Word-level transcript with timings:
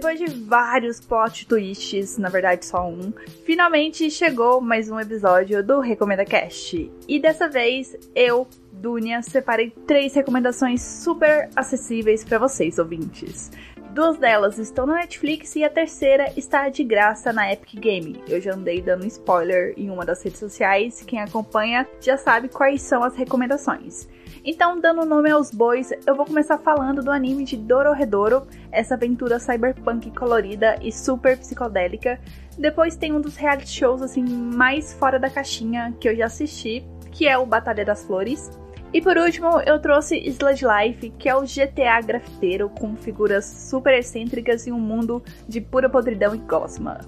Depois 0.00 0.18
de 0.18 0.28
vários 0.28 0.98
plot 0.98 1.46
twists, 1.46 2.16
na 2.16 2.30
verdade 2.30 2.64
só 2.64 2.88
um, 2.88 3.12
finalmente 3.44 4.10
chegou 4.10 4.58
mais 4.58 4.90
um 4.90 4.98
episódio 4.98 5.62
do 5.62 5.78
Recomenda 5.78 6.24
Cast. 6.24 6.90
E 7.06 7.20
dessa 7.20 7.50
vez 7.50 7.94
eu, 8.14 8.48
Dunia, 8.72 9.20
separei 9.20 9.68
três 9.86 10.14
recomendações 10.14 10.80
super 10.80 11.50
acessíveis 11.54 12.24
para 12.24 12.38
vocês, 12.38 12.78
ouvintes. 12.78 13.50
Duas 13.92 14.16
delas 14.16 14.56
estão 14.56 14.86
na 14.86 14.94
Netflix 14.94 15.54
e 15.56 15.64
a 15.64 15.68
terceira 15.68 16.32
está 16.34 16.70
de 16.70 16.82
graça 16.82 17.30
na 17.30 17.52
Epic 17.52 17.78
Game. 17.78 18.24
Eu 18.26 18.40
já 18.40 18.54
andei 18.54 18.80
dando 18.80 19.06
spoiler 19.06 19.74
em 19.76 19.90
uma 19.90 20.06
das 20.06 20.22
redes 20.22 20.40
sociais, 20.40 21.04
quem 21.06 21.20
acompanha 21.20 21.86
já 22.00 22.16
sabe 22.16 22.48
quais 22.48 22.80
são 22.80 23.04
as 23.04 23.14
recomendações. 23.14 24.08
Então, 24.44 24.80
dando 24.80 25.04
nome 25.04 25.30
aos 25.30 25.50
bois, 25.50 25.92
eu 26.06 26.14
vou 26.14 26.24
começar 26.24 26.56
falando 26.58 27.02
do 27.02 27.10
anime 27.10 27.44
de 27.44 27.56
Dororedoro, 27.56 28.46
essa 28.72 28.94
aventura 28.94 29.38
cyberpunk 29.38 30.10
colorida 30.12 30.78
e 30.80 30.90
super 30.90 31.36
psicodélica. 31.36 32.18
Depois 32.58 32.96
tem 32.96 33.12
um 33.12 33.20
dos 33.20 33.36
reality 33.36 33.68
shows 33.68 34.00
assim 34.00 34.24
mais 34.24 34.94
fora 34.94 35.18
da 35.18 35.28
caixinha 35.28 35.94
que 36.00 36.08
eu 36.08 36.16
já 36.16 36.26
assisti, 36.26 36.84
que 37.12 37.28
é 37.28 37.36
o 37.36 37.44
Batalha 37.44 37.84
das 37.84 38.04
Flores. 38.04 38.50
E 38.92 39.00
por 39.00 39.16
último, 39.16 39.60
eu 39.60 39.78
trouxe 39.78 40.16
Sludge 40.16 40.64
Life, 40.64 41.10
que 41.10 41.28
é 41.28 41.36
o 41.36 41.42
GTA 41.42 42.00
grafiteiro 42.04 42.70
com 42.70 42.96
figuras 42.96 43.44
super 43.44 43.94
excêntricas 43.94 44.66
e 44.66 44.72
um 44.72 44.80
mundo 44.80 45.22
de 45.46 45.60
pura 45.60 45.88
podridão 45.88 46.34
e 46.34 46.38
gosma. 46.38 46.98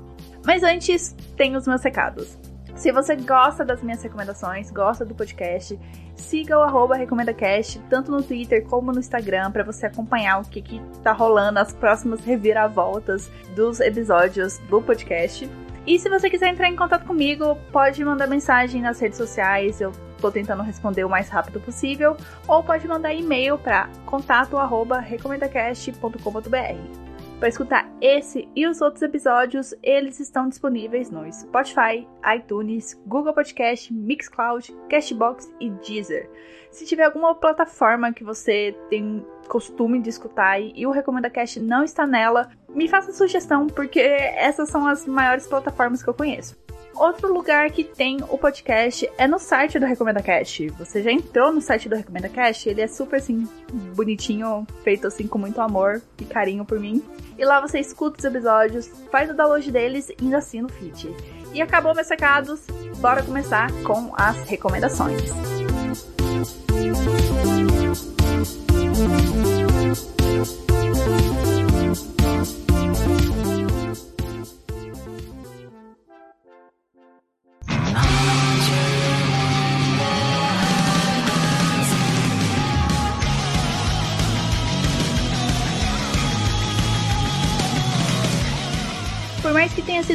Mas 0.44 0.62
antes, 0.62 1.16
tem 1.36 1.56
os 1.56 1.66
meus 1.66 1.82
recados. 1.82 2.38
Se 2.74 2.90
você 2.90 3.14
gosta 3.16 3.64
das 3.64 3.82
minhas 3.82 4.02
recomendações, 4.02 4.70
gosta 4.70 5.04
do 5.04 5.14
podcast, 5.14 5.78
siga 6.14 6.58
o 6.58 6.62
arroba 6.62 6.96
RecomendaCast, 6.96 7.80
tanto 7.90 8.10
no 8.10 8.22
Twitter 8.22 8.64
como 8.66 8.92
no 8.92 8.98
Instagram, 8.98 9.52
para 9.52 9.62
você 9.62 9.86
acompanhar 9.86 10.40
o 10.40 10.44
que, 10.44 10.62
que 10.62 10.80
tá 11.02 11.12
rolando, 11.12 11.58
as 11.58 11.72
próximas 11.72 12.24
reviravoltas 12.24 13.30
dos 13.54 13.80
episódios 13.80 14.58
do 14.70 14.80
podcast. 14.80 15.48
E 15.86 15.98
se 15.98 16.08
você 16.08 16.30
quiser 16.30 16.48
entrar 16.48 16.68
em 16.68 16.76
contato 16.76 17.04
comigo, 17.04 17.58
pode 17.72 18.02
mandar 18.04 18.28
mensagem 18.28 18.80
nas 18.80 19.00
redes 19.00 19.18
sociais, 19.18 19.80
eu 19.80 19.90
tô 20.20 20.30
tentando 20.30 20.62
responder 20.62 21.02
o 21.04 21.08
mais 21.08 21.28
rápido 21.28 21.60
possível, 21.60 22.16
ou 22.46 22.62
pode 22.62 22.86
mandar 22.86 23.12
e-mail 23.12 23.58
para 23.58 23.88
contato@recomendacast.com.br. 24.06 27.01
Para 27.42 27.48
escutar 27.48 27.92
esse 28.00 28.48
e 28.54 28.68
os 28.68 28.80
outros 28.80 29.02
episódios, 29.02 29.74
eles 29.82 30.20
estão 30.20 30.48
disponíveis 30.48 31.10
no 31.10 31.28
Spotify, 31.32 32.06
iTunes, 32.36 32.94
Google 33.04 33.34
Podcast, 33.34 33.92
Mixcloud, 33.92 34.72
Cashbox 34.88 35.52
e 35.58 35.68
Deezer. 35.68 36.30
Se 36.70 36.86
tiver 36.86 37.02
alguma 37.02 37.34
plataforma 37.34 38.12
que 38.12 38.22
você 38.22 38.76
tem 38.88 39.26
costume 39.48 40.00
de 40.00 40.08
escutar 40.08 40.60
e 40.60 40.86
o 40.86 40.92
Recomenda 40.92 41.28
Cast 41.28 41.58
não 41.58 41.82
está 41.82 42.06
nela, 42.06 42.48
me 42.68 42.86
faça 42.86 43.12
sugestão, 43.12 43.66
porque 43.66 43.98
essas 43.98 44.68
são 44.68 44.86
as 44.86 45.04
maiores 45.04 45.44
plataformas 45.44 46.00
que 46.00 46.08
eu 46.08 46.14
conheço. 46.14 46.61
Outro 46.94 47.32
lugar 47.32 47.70
que 47.70 47.82
tem 47.82 48.18
o 48.28 48.38
podcast 48.38 49.10
é 49.16 49.26
no 49.26 49.38
site 49.38 49.78
do 49.78 49.86
Recomenda 49.86 50.22
Cast. 50.22 50.68
Você 50.78 51.02
já 51.02 51.10
entrou 51.10 51.52
no 51.52 51.60
site 51.60 51.88
do 51.88 51.96
Recomenda 51.96 52.28
Cast? 52.28 52.68
Ele 52.68 52.80
é 52.80 52.86
super 52.86 53.16
assim 53.16 53.48
bonitinho, 53.94 54.66
feito 54.84 55.06
assim 55.06 55.26
com 55.26 55.38
muito 55.38 55.60
amor 55.60 56.02
e 56.20 56.24
carinho 56.24 56.64
por 56.64 56.78
mim. 56.78 57.02
E 57.38 57.44
lá 57.44 57.60
você 57.60 57.78
escuta 57.78 58.18
os 58.18 58.24
episódios, 58.24 58.90
faz 59.10 59.30
o 59.30 59.34
download 59.34 59.70
deles 59.70 60.10
e 60.10 60.16
ainda 60.20 60.38
assina 60.38 60.66
o 60.66 60.72
feed. 60.72 61.14
E 61.54 61.60
acabou 61.60 61.94
meus 61.94 62.08
recados, 62.08 62.60
bora 62.98 63.22
começar 63.22 63.70
com 63.82 64.12
as 64.16 64.36
recomendações. 64.48 65.61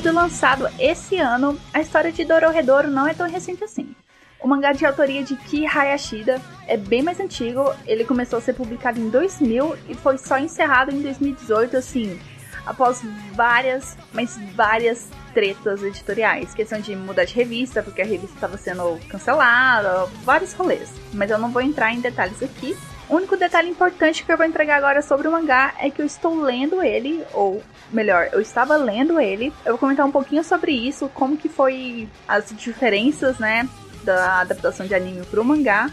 Sido 0.08 0.14
lançado 0.14 0.70
esse 0.80 1.18
ano, 1.18 1.60
a 1.74 1.82
história 1.82 2.14
de 2.14 2.24
Dororedoro 2.24 2.90
não 2.90 3.06
é 3.06 3.14
tão 3.14 3.30
recente 3.30 3.64
assim. 3.64 3.94
O 4.40 4.48
mangá 4.48 4.72
de 4.72 4.86
autoria 4.86 5.22
de 5.22 5.36
Ki 5.36 5.66
Hayashida 5.66 6.40
é 6.66 6.78
bem 6.78 7.02
mais 7.02 7.20
antigo, 7.20 7.74
ele 7.86 8.06
começou 8.06 8.40
a 8.40 8.42
ser 8.42 8.54
publicado 8.54 9.00
em 9.00 9.10
2000 9.10 9.76
e 9.90 9.96
foi 9.96 10.18
só 10.18 10.38
encerrado 10.38 10.96
em 10.96 11.02
2018, 11.02 11.76
assim, 11.76 12.18
após 12.66 13.02
várias, 13.34 13.98
mas 14.14 14.40
várias 14.56 15.10
tretas 15.34 15.84
editoriais. 15.84 16.54
Questão 16.54 16.80
de 16.80 16.96
mudar 16.96 17.26
de 17.26 17.34
revista, 17.34 17.84
porque 17.84 18.02
a 18.02 18.06
revista 18.06 18.36
estava 18.36 18.58
sendo 18.58 18.98
cancelada, 19.10 20.06
vários 20.24 20.54
rolês. 20.54 20.90
Mas 21.14 21.32
eu 21.32 21.38
não 21.38 21.52
vou 21.52 21.62
entrar 21.62 21.94
em 21.94 22.00
detalhes 22.00 22.42
aqui. 22.42 22.78
O 23.10 23.16
único 23.16 23.38
detalhe 23.38 23.70
importante 23.70 24.26
que 24.26 24.32
eu 24.32 24.36
vou 24.36 24.46
entregar 24.46 24.76
agora 24.76 25.02
sobre 25.02 25.30
o 25.30 25.32
mangá 25.32 25.74
é 25.80 25.90
que 25.90 26.02
eu 26.02 26.06
estou 26.06 26.42
lendo 26.42 26.84
ele, 26.84 27.24
ou 27.34 27.64
melhor, 27.92 28.30
eu 28.34 28.42
estava 28.42 28.76
lendo 28.76 29.18
ele. 29.18 29.54
Eu 29.64 29.74
vou 29.74 29.78
comentar 29.78 30.06
um 30.06 30.12
pouquinho 30.12 30.44
sobre 30.44 30.74
isso, 30.74 31.10
como 31.14 31.38
que 31.38 31.48
foi 31.48 32.10
as 32.28 32.54
diferenças, 32.54 33.40
né, 33.40 33.68
da 34.04 34.42
adaptação 34.42 34.86
de 34.86 34.94
anime 34.94 35.26
para 35.26 35.40
o 35.40 35.46
mangá. 35.46 35.90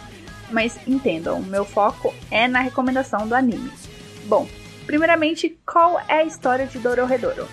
Mas 0.50 0.76
entendam, 0.88 1.40
meu 1.40 1.64
foco 1.64 2.12
é 2.32 2.48
na 2.48 2.60
recomendação 2.60 3.28
do 3.28 3.34
anime. 3.34 3.72
Bom, 4.24 4.48
primeiramente, 4.84 5.56
qual 5.64 6.00
é 6.08 6.14
a 6.14 6.24
história 6.24 6.66
de 6.66 6.80
Dororedoro? 6.80 7.46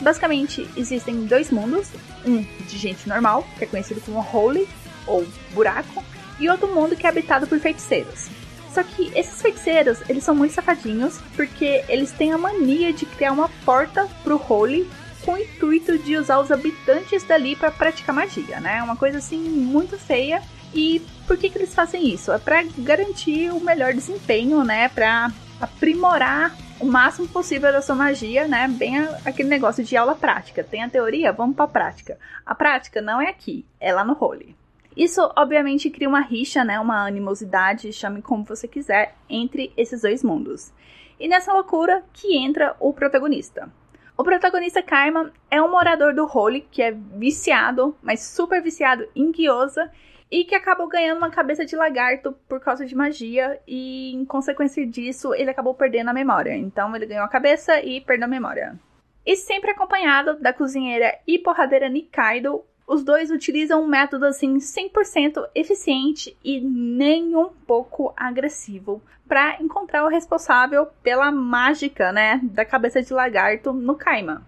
Basicamente, 0.00 0.68
existem 0.76 1.24
dois 1.24 1.50
mundos, 1.50 1.88
um 2.26 2.42
de 2.42 2.76
gente 2.76 3.08
normal, 3.08 3.42
que 3.56 3.64
é 3.64 3.66
conhecido 3.66 4.02
como 4.02 4.20
Holy, 4.20 4.68
ou 5.06 5.26
buraco, 5.52 6.04
e 6.38 6.48
outro 6.48 6.68
mundo 6.68 6.94
que 6.94 7.06
é 7.06 7.10
habitado 7.10 7.46
por 7.46 7.58
feiticeiros. 7.58 8.37
Só 8.78 8.84
que 8.84 9.10
esses 9.18 9.42
feiticeiros, 9.42 9.98
eles 10.08 10.22
são 10.22 10.36
muito 10.36 10.54
safadinhos, 10.54 11.18
porque 11.34 11.84
eles 11.88 12.12
têm 12.12 12.32
a 12.32 12.38
mania 12.38 12.92
de 12.92 13.06
criar 13.06 13.32
uma 13.32 13.48
porta 13.64 14.06
pro 14.22 14.40
Holy 14.40 14.88
com 15.24 15.32
o 15.32 15.36
intuito 15.36 15.98
de 15.98 16.16
usar 16.16 16.38
os 16.38 16.52
habitantes 16.52 17.24
dali 17.24 17.56
para 17.56 17.72
praticar 17.72 18.14
magia, 18.14 18.60
né? 18.60 18.80
Uma 18.80 18.94
coisa 18.94 19.18
assim 19.18 19.40
muito 19.40 19.98
feia. 19.98 20.40
E 20.72 21.04
por 21.26 21.36
que, 21.36 21.50
que 21.50 21.58
eles 21.58 21.74
fazem 21.74 22.14
isso? 22.14 22.30
É 22.30 22.38
para 22.38 22.62
garantir 22.78 23.50
o 23.50 23.58
melhor 23.58 23.92
desempenho, 23.92 24.62
né? 24.62 24.88
Para 24.90 25.32
aprimorar 25.60 26.56
o 26.78 26.86
máximo 26.86 27.26
possível 27.26 27.72
da 27.72 27.82
sua 27.82 27.96
magia, 27.96 28.46
né? 28.46 28.68
Bem 28.68 28.96
aquele 29.24 29.48
negócio 29.48 29.82
de 29.82 29.96
aula 29.96 30.14
prática. 30.14 30.62
Tem 30.62 30.84
a 30.84 30.88
teoria, 30.88 31.32
vamos 31.32 31.56
para 31.56 31.64
a 31.64 31.68
prática. 31.68 32.16
A 32.46 32.54
prática 32.54 33.02
não 33.02 33.20
é 33.20 33.28
aqui, 33.28 33.66
é 33.80 33.92
lá 33.92 34.04
no 34.04 34.16
Holy. 34.16 34.57
Isso, 34.98 35.20
obviamente, 35.36 35.90
cria 35.90 36.08
uma 36.08 36.20
rixa, 36.20 36.64
né, 36.64 36.80
uma 36.80 37.06
animosidade, 37.06 37.92
chame 37.92 38.20
como 38.20 38.42
você 38.42 38.66
quiser, 38.66 39.14
entre 39.30 39.72
esses 39.76 40.02
dois 40.02 40.24
mundos. 40.24 40.72
E 41.20 41.28
nessa 41.28 41.52
loucura 41.52 42.02
que 42.12 42.36
entra 42.36 42.74
o 42.80 42.92
protagonista. 42.92 43.70
O 44.16 44.24
protagonista 44.24 44.82
Karma 44.82 45.32
é 45.48 45.62
um 45.62 45.70
morador 45.70 46.12
do 46.12 46.26
Holy 46.26 46.66
que 46.68 46.82
é 46.82 46.90
viciado, 46.90 47.96
mas 48.02 48.24
super 48.24 48.60
viciado 48.60 49.08
em 49.14 49.30
gyoza, 49.30 49.88
e 50.28 50.44
que 50.44 50.56
acabou 50.56 50.88
ganhando 50.88 51.18
uma 51.18 51.30
cabeça 51.30 51.64
de 51.64 51.76
lagarto 51.76 52.34
por 52.48 52.58
causa 52.58 52.84
de 52.84 52.96
magia, 52.96 53.60
e 53.68 54.12
em 54.12 54.24
consequência 54.24 54.84
disso, 54.84 55.32
ele 55.32 55.50
acabou 55.50 55.74
perdendo 55.74 56.10
a 56.10 56.12
memória. 56.12 56.56
Então, 56.56 56.94
ele 56.96 57.06
ganhou 57.06 57.24
a 57.24 57.28
cabeça 57.28 57.80
e 57.80 58.00
perdeu 58.00 58.26
a 58.26 58.28
memória. 58.28 58.76
E 59.24 59.36
sempre 59.36 59.70
acompanhado 59.70 60.40
da 60.40 60.52
cozinheira 60.52 61.16
e 61.24 61.38
porradeira 61.38 61.88
Nikaido, 61.88 62.64
os 62.88 63.04
dois 63.04 63.30
utilizam 63.30 63.82
um 63.82 63.86
método 63.86 64.24
assim 64.24 64.56
100% 64.56 65.46
eficiente 65.54 66.34
e 66.42 66.58
nem 66.58 67.36
um 67.36 67.50
pouco 67.50 68.14
agressivo 68.16 69.02
para 69.28 69.62
encontrar 69.62 70.04
o 70.04 70.08
responsável 70.08 70.86
pela 71.02 71.30
mágica, 71.30 72.10
né, 72.10 72.40
da 72.42 72.64
cabeça 72.64 73.02
de 73.02 73.12
lagarto 73.12 73.74
no 73.74 73.94
Kaiman. 73.94 74.40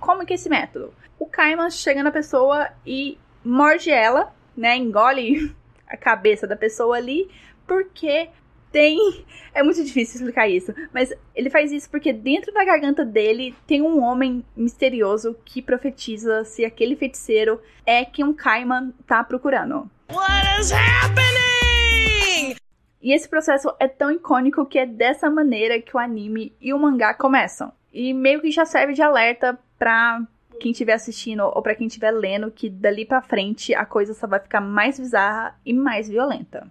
Como 0.00 0.24
que 0.24 0.32
é 0.32 0.36
esse 0.36 0.48
método? 0.48 0.94
O 1.18 1.26
Kaiman 1.26 1.70
chega 1.70 2.02
na 2.02 2.10
pessoa 2.10 2.70
e 2.86 3.18
morde 3.44 3.90
ela, 3.90 4.34
né, 4.56 4.78
engole 4.78 5.54
a 5.86 5.94
cabeça 5.94 6.46
da 6.46 6.56
pessoa 6.56 6.96
ali, 6.96 7.30
porque 7.66 8.30
tem. 8.74 9.24
É 9.54 9.62
muito 9.62 9.84
difícil 9.84 10.16
explicar 10.16 10.48
isso, 10.48 10.74
mas 10.92 11.14
ele 11.32 11.48
faz 11.48 11.70
isso 11.70 11.88
porque 11.88 12.12
dentro 12.12 12.52
da 12.52 12.64
garganta 12.64 13.04
dele 13.04 13.54
tem 13.68 13.80
um 13.80 14.02
homem 14.02 14.44
misterioso 14.56 15.36
que 15.44 15.62
profetiza 15.62 16.42
se 16.44 16.64
aquele 16.64 16.96
feiticeiro 16.96 17.60
é 17.86 18.04
quem 18.04 18.24
um 18.24 18.34
Kaiman 18.34 18.92
tá 19.06 19.22
procurando. 19.22 19.88
What 20.10 20.60
is 20.60 20.72
happening? 20.72 22.56
E 23.00 23.12
esse 23.12 23.28
processo 23.28 23.72
é 23.78 23.86
tão 23.86 24.10
icônico 24.10 24.66
que 24.66 24.78
é 24.78 24.86
dessa 24.86 25.30
maneira 25.30 25.80
que 25.80 25.96
o 25.96 26.00
anime 26.00 26.52
e 26.60 26.74
o 26.74 26.78
mangá 26.78 27.14
começam. 27.14 27.72
E 27.92 28.12
meio 28.12 28.40
que 28.40 28.50
já 28.50 28.64
serve 28.64 28.92
de 28.92 29.02
alerta 29.02 29.56
pra 29.78 30.20
quem 30.58 30.72
estiver 30.72 30.94
assistindo 30.94 31.44
ou 31.44 31.62
para 31.62 31.76
quem 31.76 31.86
estiver 31.86 32.10
lendo 32.10 32.50
que 32.50 32.68
dali 32.68 33.04
para 33.04 33.22
frente 33.22 33.72
a 33.72 33.84
coisa 33.84 34.14
só 34.14 34.26
vai 34.26 34.40
ficar 34.40 34.60
mais 34.60 34.98
bizarra 34.98 35.56
e 35.64 35.72
mais 35.72 36.08
violenta. 36.08 36.66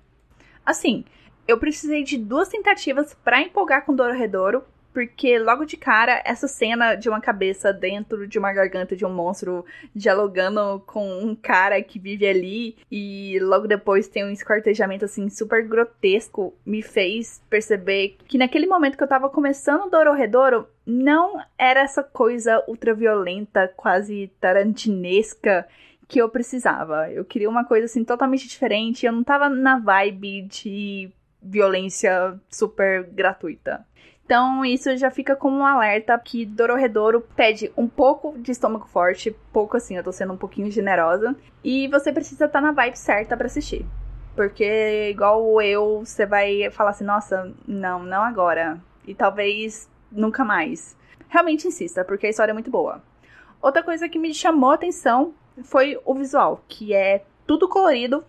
Assim, 0.65 1.05
eu 1.47 1.57
precisei 1.57 2.03
de 2.03 2.17
duas 2.17 2.49
tentativas 2.49 3.13
para 3.23 3.41
empolgar 3.41 3.85
com 3.85 3.95
Dororedoro, 3.95 4.63
porque 4.93 5.39
logo 5.39 5.65
de 5.65 5.75
cara, 5.75 6.21
essa 6.23 6.47
cena 6.47 6.93
de 6.93 7.09
uma 7.09 7.19
cabeça 7.19 7.73
dentro 7.73 8.27
de 8.27 8.37
uma 8.37 8.53
garganta 8.53 8.95
de 8.95 9.03
um 9.03 9.11
monstro 9.11 9.65
dialogando 9.93 10.83
com 10.85 11.19
um 11.19 11.35
cara 11.35 11.81
que 11.81 11.97
vive 11.97 12.27
ali 12.27 12.77
e 12.91 13.39
logo 13.41 13.67
depois 13.67 14.07
tem 14.07 14.23
um 14.23 14.29
esquartejamento 14.29 15.05
assim 15.05 15.29
super 15.29 15.67
grotesco, 15.67 16.53
me 16.63 16.83
fez 16.83 17.41
perceber 17.49 18.17
que 18.27 18.37
naquele 18.37 18.67
momento 18.67 18.95
que 18.95 19.03
eu 19.03 19.07
tava 19.07 19.29
começando 19.29 19.89
Dororedoro, 19.89 20.67
não 20.85 21.41
era 21.57 21.81
essa 21.81 22.03
coisa 22.03 22.63
ultraviolenta, 22.67 23.73
quase 23.75 24.31
tarantinesca 24.39 25.67
que 26.07 26.19
eu 26.21 26.29
precisava. 26.29 27.09
Eu 27.09 27.25
queria 27.25 27.49
uma 27.49 27.65
coisa 27.65 27.85
assim 27.85 28.03
totalmente 28.03 28.47
diferente, 28.47 29.05
eu 29.05 29.11
não 29.11 29.23
tava 29.23 29.49
na 29.49 29.79
vibe 29.79 30.43
de 30.43 31.11
violência 31.43 32.39
super 32.49 33.03
gratuita. 33.03 33.85
Então, 34.25 34.63
isso 34.63 34.95
já 34.95 35.11
fica 35.11 35.35
como 35.35 35.57
um 35.57 35.65
alerta 35.65 36.17
que 36.17 36.45
Dororedoro 36.45 37.21
pede 37.35 37.71
um 37.75 37.87
pouco 37.87 38.37
de 38.39 38.51
estômago 38.51 38.87
forte, 38.87 39.35
pouco 39.51 39.75
assim, 39.75 39.97
eu 39.97 40.03
tô 40.03 40.11
sendo 40.11 40.33
um 40.33 40.37
pouquinho 40.37 40.71
generosa, 40.71 41.35
e 41.63 41.87
você 41.89 42.11
precisa 42.11 42.45
estar 42.45 42.59
tá 42.59 42.65
na 42.65 42.71
vibe 42.71 42.97
certa 42.97 43.35
para 43.35 43.47
assistir. 43.47 43.85
Porque, 44.35 45.09
igual 45.11 45.61
eu, 45.61 45.99
você 45.99 46.25
vai 46.25 46.71
falar 46.71 46.91
assim: 46.91 47.03
nossa, 47.03 47.53
não, 47.67 48.01
não 48.03 48.23
agora. 48.23 48.81
E 49.05 49.13
talvez 49.13 49.89
nunca 50.11 50.43
mais. 50.43 50.97
Realmente 51.29 51.67
insista, 51.67 52.03
porque 52.03 52.27
a 52.27 52.29
história 52.29 52.51
é 52.51 52.53
muito 52.53 52.71
boa. 52.71 53.03
Outra 53.61 53.83
coisa 53.83 54.09
que 54.09 54.17
me 54.17 54.33
chamou 54.33 54.71
a 54.71 54.75
atenção 54.75 55.33
foi 55.63 55.99
o 56.03 56.15
visual, 56.15 56.63
que 56.67 56.93
é 56.93 57.23
tudo 57.45 57.69
colorido, 57.69 58.23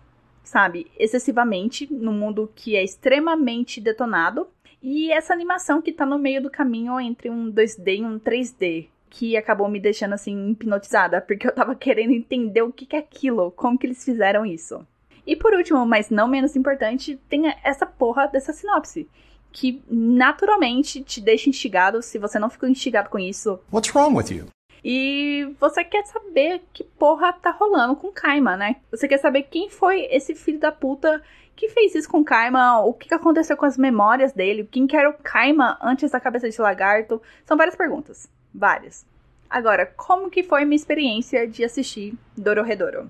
sabe? 0.45 0.87
Excessivamente, 0.97 1.91
num 1.91 2.13
mundo 2.13 2.49
que 2.55 2.75
é 2.75 2.83
extremamente 2.83 3.81
detonado. 3.81 4.47
E 4.81 5.11
essa 5.11 5.33
animação 5.33 5.81
que 5.81 5.91
tá 5.91 6.05
no 6.05 6.19
meio 6.19 6.41
do 6.41 6.49
caminho 6.49 6.99
entre 6.99 7.29
um 7.29 7.51
2D 7.51 7.99
e 7.99 8.05
um 8.05 8.19
3D, 8.19 8.87
que 9.09 9.35
acabou 9.35 9.67
me 9.67 9.79
deixando 9.79 10.13
assim 10.13 10.51
hipnotizada, 10.51 11.19
porque 11.19 11.47
eu 11.47 11.53
tava 11.53 11.75
querendo 11.75 12.11
entender 12.11 12.61
o 12.61 12.71
que, 12.71 12.85
que 12.85 12.95
é 12.95 12.99
aquilo, 12.99 13.51
como 13.51 13.77
que 13.77 13.87
eles 13.87 14.03
fizeram 14.03 14.45
isso. 14.45 14.85
E 15.25 15.35
por 15.35 15.53
último, 15.53 15.85
mas 15.85 16.09
não 16.09 16.27
menos 16.27 16.55
importante, 16.55 17.19
tem 17.27 17.51
essa 17.63 17.85
porra 17.85 18.27
dessa 18.27 18.53
sinopse. 18.53 19.07
Que 19.51 19.81
naturalmente 19.89 21.01
te 21.01 21.21
deixa 21.21 21.49
instigado 21.49 22.01
se 22.01 22.19
você 22.19 22.37
não 22.37 22.49
ficou 22.49 22.69
instigado 22.69 23.09
com 23.09 23.17
isso. 23.17 23.59
What's 23.71 23.95
wrong 23.95 24.15
with 24.15 24.29
you? 24.29 24.54
E 24.87 25.51
você 25.59 25.83
quer 25.83 26.05
saber 26.05 26.61
que 26.71 26.83
porra 26.83 27.33
tá 27.33 27.49
rolando 27.49 27.95
com 27.95 28.11
Kaima, 28.11 28.55
né? 28.55 28.75
Você 28.91 29.07
quer 29.07 29.17
saber 29.17 29.41
quem 29.49 29.67
foi 29.67 30.01
esse 30.11 30.35
filho 30.35 30.59
da 30.59 30.71
puta 30.71 31.23
que 31.55 31.69
fez 31.69 31.95
isso 31.95 32.07
com 32.07 32.23
Kaima, 32.23 32.81
o 32.81 32.93
que 32.93 33.11
aconteceu 33.11 33.57
com 33.57 33.65
as 33.65 33.79
memórias 33.79 34.31
dele, 34.31 34.69
quem 34.71 34.85
que 34.85 34.95
era 34.95 35.09
o 35.09 35.13
Kaima 35.13 35.75
antes 35.81 36.11
da 36.11 36.19
cabeça 36.19 36.47
de 36.47 36.61
lagarto. 36.61 37.19
São 37.47 37.57
várias 37.57 37.75
perguntas. 37.75 38.29
Várias. 38.53 39.07
Agora, 39.49 39.87
como 39.87 40.29
que 40.29 40.43
foi 40.43 40.63
minha 40.65 40.75
experiência 40.75 41.47
de 41.47 41.63
assistir 41.63 42.13
Dororedoro? 42.37 43.09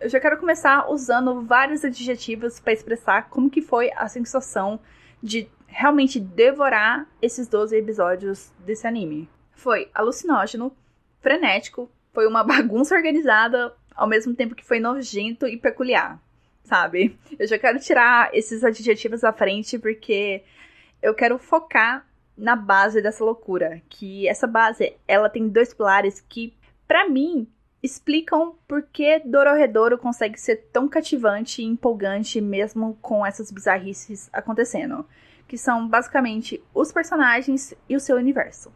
Eu 0.00 0.08
já 0.08 0.20
quero 0.20 0.38
começar 0.38 0.88
usando 0.92 1.42
vários 1.42 1.84
adjetivos 1.84 2.60
para 2.60 2.72
expressar 2.72 3.28
como 3.28 3.50
que 3.50 3.60
foi 3.60 3.90
a 3.96 4.06
sensação 4.06 4.78
de 5.20 5.50
realmente 5.66 6.20
devorar 6.20 7.04
esses 7.20 7.48
12 7.48 7.76
episódios 7.76 8.52
desse 8.60 8.86
anime. 8.86 9.28
Foi 9.50 9.90
alucinógeno, 9.92 10.72
frenético, 11.20 11.90
foi 12.12 12.26
uma 12.26 12.42
bagunça 12.44 12.94
organizada, 12.94 13.74
ao 13.94 14.08
mesmo 14.08 14.34
tempo 14.34 14.54
que 14.54 14.64
foi 14.64 14.80
nojento 14.80 15.46
e 15.46 15.56
peculiar, 15.56 16.20
sabe? 16.64 17.18
Eu 17.38 17.46
já 17.46 17.58
quero 17.58 17.78
tirar 17.78 18.34
esses 18.34 18.64
adjetivos 18.64 19.24
à 19.24 19.32
frente 19.32 19.78
porque 19.78 20.42
eu 21.02 21.14
quero 21.14 21.38
focar 21.38 22.06
na 22.36 22.56
base 22.56 23.02
dessa 23.02 23.22
loucura, 23.22 23.82
que 23.88 24.26
essa 24.26 24.46
base, 24.46 24.94
ela 25.06 25.28
tem 25.28 25.48
dois 25.48 25.74
pilares 25.74 26.24
que 26.26 26.54
para 26.88 27.08
mim 27.08 27.46
explicam 27.82 28.54
por 28.66 28.82
que 28.82 29.20
Dororedoro 29.20 29.98
consegue 29.98 30.38
ser 30.38 30.68
tão 30.72 30.88
cativante 30.88 31.62
e 31.62 31.64
empolgante 31.64 32.40
mesmo 32.40 32.98
com 33.00 33.24
essas 33.24 33.50
bizarrices 33.50 34.28
acontecendo, 34.32 35.06
que 35.46 35.56
são 35.56 35.88
basicamente 35.88 36.62
os 36.74 36.92
personagens 36.92 37.74
e 37.88 37.96
o 37.96 38.00
seu 38.00 38.16
universo. 38.16 38.72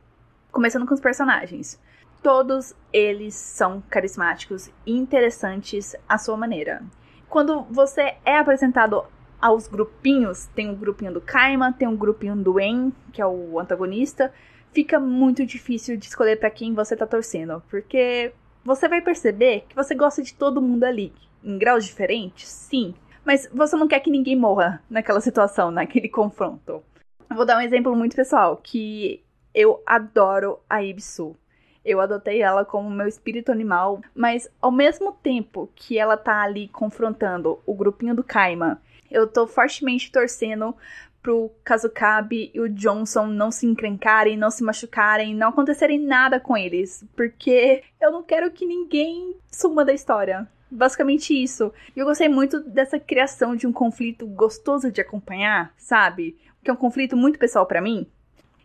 Começando 0.50 0.87
com 0.87 0.94
os 0.94 1.00
personagens. 1.00 1.81
Todos 2.25 2.75
eles 2.91 3.35
são 3.35 3.82
carismáticos 3.82 4.71
e 4.87 4.97
interessantes 4.97 5.94
à 6.09 6.17
sua 6.17 6.38
maneira. 6.38 6.82
Quando 7.29 7.65
você 7.65 8.15
é 8.25 8.38
apresentado 8.38 9.05
aos 9.38 9.69
grupinhos, 9.69 10.47
tem 10.55 10.71
o 10.71 10.75
grupinho 10.75 11.12
do 11.12 11.21
Kaima, 11.21 11.75
tem 11.75 11.87
o 11.87 11.94
grupinho 11.94 12.35
do 12.35 12.59
En, 12.59 12.94
que 13.12 13.21
é 13.21 13.26
o 13.26 13.61
antagonista, 13.61 14.32
fica 14.73 14.99
muito 14.99 15.44
difícil 15.44 15.99
de 15.99 16.06
escolher 16.06 16.41
para 16.41 16.49
quem 16.49 16.73
você 16.73 16.97
tá 16.97 17.06
torcendo, 17.06 17.62
porque 17.69 18.32
você 18.65 18.88
vai 18.88 19.03
perceber 19.03 19.67
que 19.69 19.76
você 19.76 19.94
gosta 19.94 20.23
de 20.23 20.32
todo 20.32 20.62
mundo 20.62 20.85
ali, 20.85 21.12
em 21.44 21.59
graus 21.59 21.85
diferentes, 21.85 22.49
sim, 22.49 22.94
mas 23.23 23.47
você 23.53 23.76
não 23.76 23.87
quer 23.87 24.00
que 24.00 24.11
ninguém 24.11 24.35
morra 24.35 24.82
naquela 24.88 25.21
situação, 25.21 25.71
naquele 25.71 26.09
confronto. 26.09 26.82
Vou 27.29 27.44
dar 27.44 27.59
um 27.59 27.61
exemplo 27.61 27.94
muito 27.94 28.17
pessoal, 28.17 28.56
que 28.56 29.23
eu 29.55 29.82
adoro 29.85 30.59
a 30.71 30.82
Ibsu. 30.82 31.37
Eu 31.85 32.01
adotei 32.01 32.41
ela 32.41 32.65
como 32.65 32.91
meu 32.91 33.07
espírito 33.07 33.53
animal, 33.53 34.01
mas 34.15 34.49
ao 34.61 34.73
mesmo 34.73 35.13
tempo 35.13 35.71
que 35.75 35.99
ela 35.99 36.17
tá 36.17 36.43
ali 36.43 36.69
confrontando 36.69 37.61
o 37.67 37.75
grupinho 37.75 38.15
do 38.15 38.25
Kaima, 38.25 38.81
eu 39.11 39.27
tô 39.27 39.47
fortemente 39.47 40.11
torcendo 40.11 40.75
pro 41.23 41.51
Kazukabe 41.65 42.51
e 42.55 42.61
o 42.61 42.69
Johnson 42.69 43.27
não 43.27 43.51
se 43.51 43.67
encrencarem, 43.67 44.37
não 44.37 44.51
se 44.51 44.63
machucarem, 44.63 45.35
não 45.35 45.49
acontecerem 45.49 45.99
nada 45.99 46.39
com 46.39 46.55
eles, 46.55 47.03
porque 47.17 47.83
eu 47.99 48.13
não 48.13 48.23
quero 48.23 48.51
que 48.51 48.67
ninguém 48.67 49.35
suma 49.51 49.85
da 49.85 49.93
história. 49.93 50.47
Basicamente 50.71 51.33
isso. 51.33 51.73
E 51.97 52.01
eu 52.01 52.05
gostei 52.05 52.29
muito 52.29 52.61
dessa 52.61 52.99
criação 52.99 53.57
de 53.57 53.67
um 53.67 53.73
conflito 53.73 54.27
gostoso 54.27 54.91
de 54.91 55.01
acompanhar, 55.01 55.73
sabe? 55.79 56.37
Que 56.63 56.71
é 56.71 56.73
um 56.73 56.77
conflito 56.77 57.17
muito 57.17 57.39
pessoal 57.39 57.65
para 57.65 57.81
mim. 57.81 58.07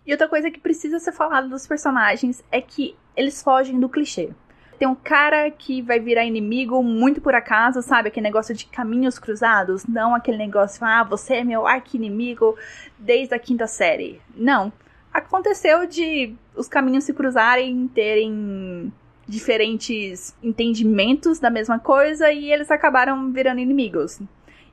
E 0.09 0.11
outra 0.11 0.27
coisa 0.27 0.49
que 0.49 0.59
precisa 0.59 0.97
ser 0.97 1.11
falada 1.11 1.47
dos 1.47 1.67
personagens 1.67 2.43
é 2.51 2.59
que 2.59 2.95
eles 3.15 3.43
fogem 3.43 3.79
do 3.79 3.87
clichê. 3.87 4.31
Tem 4.79 4.87
um 4.87 4.95
cara 4.95 5.51
que 5.51 5.83
vai 5.83 5.99
virar 5.99 6.25
inimigo 6.25 6.81
muito 6.81 7.21
por 7.21 7.35
acaso, 7.35 7.83
sabe? 7.83 8.07
Aquele 8.07 8.23
negócio 8.23 8.55
de 8.55 8.65
caminhos 8.65 9.19
cruzados. 9.19 9.85
Não 9.85 10.15
aquele 10.15 10.39
negócio, 10.39 10.83
ah, 10.83 11.03
você 11.03 11.35
é 11.35 11.43
meu 11.43 11.67
arqui-inimigo 11.67 12.57
desde 12.97 13.35
a 13.35 13.37
quinta 13.37 13.67
série. 13.67 14.19
Não. 14.35 14.73
Aconteceu 15.13 15.85
de 15.85 16.35
os 16.55 16.67
caminhos 16.67 17.03
se 17.03 17.13
cruzarem, 17.13 17.87
terem 17.89 18.91
diferentes 19.27 20.35
entendimentos 20.41 21.37
da 21.37 21.51
mesma 21.51 21.77
coisa 21.77 22.31
e 22.31 22.51
eles 22.51 22.71
acabaram 22.71 23.31
virando 23.31 23.59
inimigos. 23.59 24.19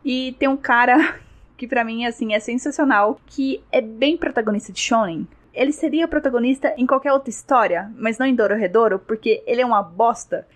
E 0.03 0.35
tem 0.39 0.49
um 0.49 0.57
cara 0.57 1.21
que 1.57 1.67
para 1.67 1.85
mim 1.85 2.05
assim 2.05 2.35
é 2.35 2.41
sensacional, 2.41 3.21
que 3.27 3.63
é 3.73 3.81
bem 3.81 4.17
protagonista 4.17 4.73
de 4.73 4.81
shonen. 4.81 5.27
Ele 5.53 5.73
seria 5.73 6.07
protagonista 6.07 6.75
em 6.77 6.87
qualquer 6.87 7.13
outra 7.13 7.31
história, 7.31 7.91
mas 7.97 8.19
não 8.19 8.27
em 8.27 8.35
Dororedoro, 8.35 8.99
porque 8.99 9.43
ele 9.47 9.63
é 9.63 9.67
uma 9.67 9.83
bosta. 9.83 10.47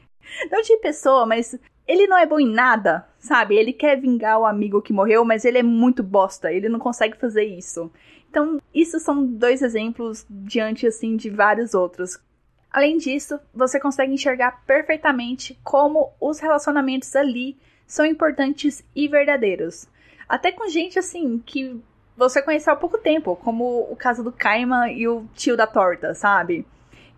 Não 0.50 0.61
de 0.61 0.76
pessoa, 0.76 1.25
mas 1.25 1.59
ele 1.88 2.07
não 2.07 2.19
é 2.19 2.26
bom 2.26 2.38
em 2.38 2.49
nada, 2.49 3.07
sabe? 3.19 3.57
Ele 3.57 3.73
quer 3.73 4.00
vingar 4.00 4.38
o 4.38 4.47
amigo 4.47 4.83
que 4.83 4.92
morreu, 4.92 5.25
mas 5.25 5.45
ele 5.45 5.59
é 5.59 5.62
muito 5.62 6.02
bosta, 6.02 6.52
ele 6.52 6.69
não 6.69 6.78
consegue 6.78 7.16
fazer 7.16 7.45
isso. 7.45 7.90
Então, 8.28 8.61
isso 8.73 9.00
são 9.00 9.26
dois 9.26 9.61
exemplos 9.61 10.25
diante 10.30 10.87
assim 10.87 11.16
de 11.16 11.28
vários 11.28 11.75
outros. 11.75 12.16
Além 12.71 12.97
disso, 12.97 13.40
você 13.52 13.80
consegue 13.80 14.12
enxergar 14.12 14.62
perfeitamente 14.64 15.59
como 15.64 16.12
os 16.21 16.38
relacionamentos 16.38 17.16
ali 17.16 17.59
são 17.87 18.07
importantes 18.07 18.85
e 18.95 19.09
verdadeiros. 19.09 19.88
Até 20.30 20.52
com 20.52 20.68
gente 20.68 20.96
assim 20.96 21.42
que 21.44 21.82
você 22.16 22.40
conheceu 22.40 22.72
há 22.72 22.76
pouco 22.76 22.96
tempo, 22.96 23.34
como 23.34 23.88
o 23.90 23.96
caso 23.96 24.22
do 24.22 24.30
Kaima 24.30 24.88
e 24.88 25.08
o 25.08 25.25
tio 25.34 25.56
da 25.56 25.66
torta, 25.66 26.14
sabe? 26.14 26.64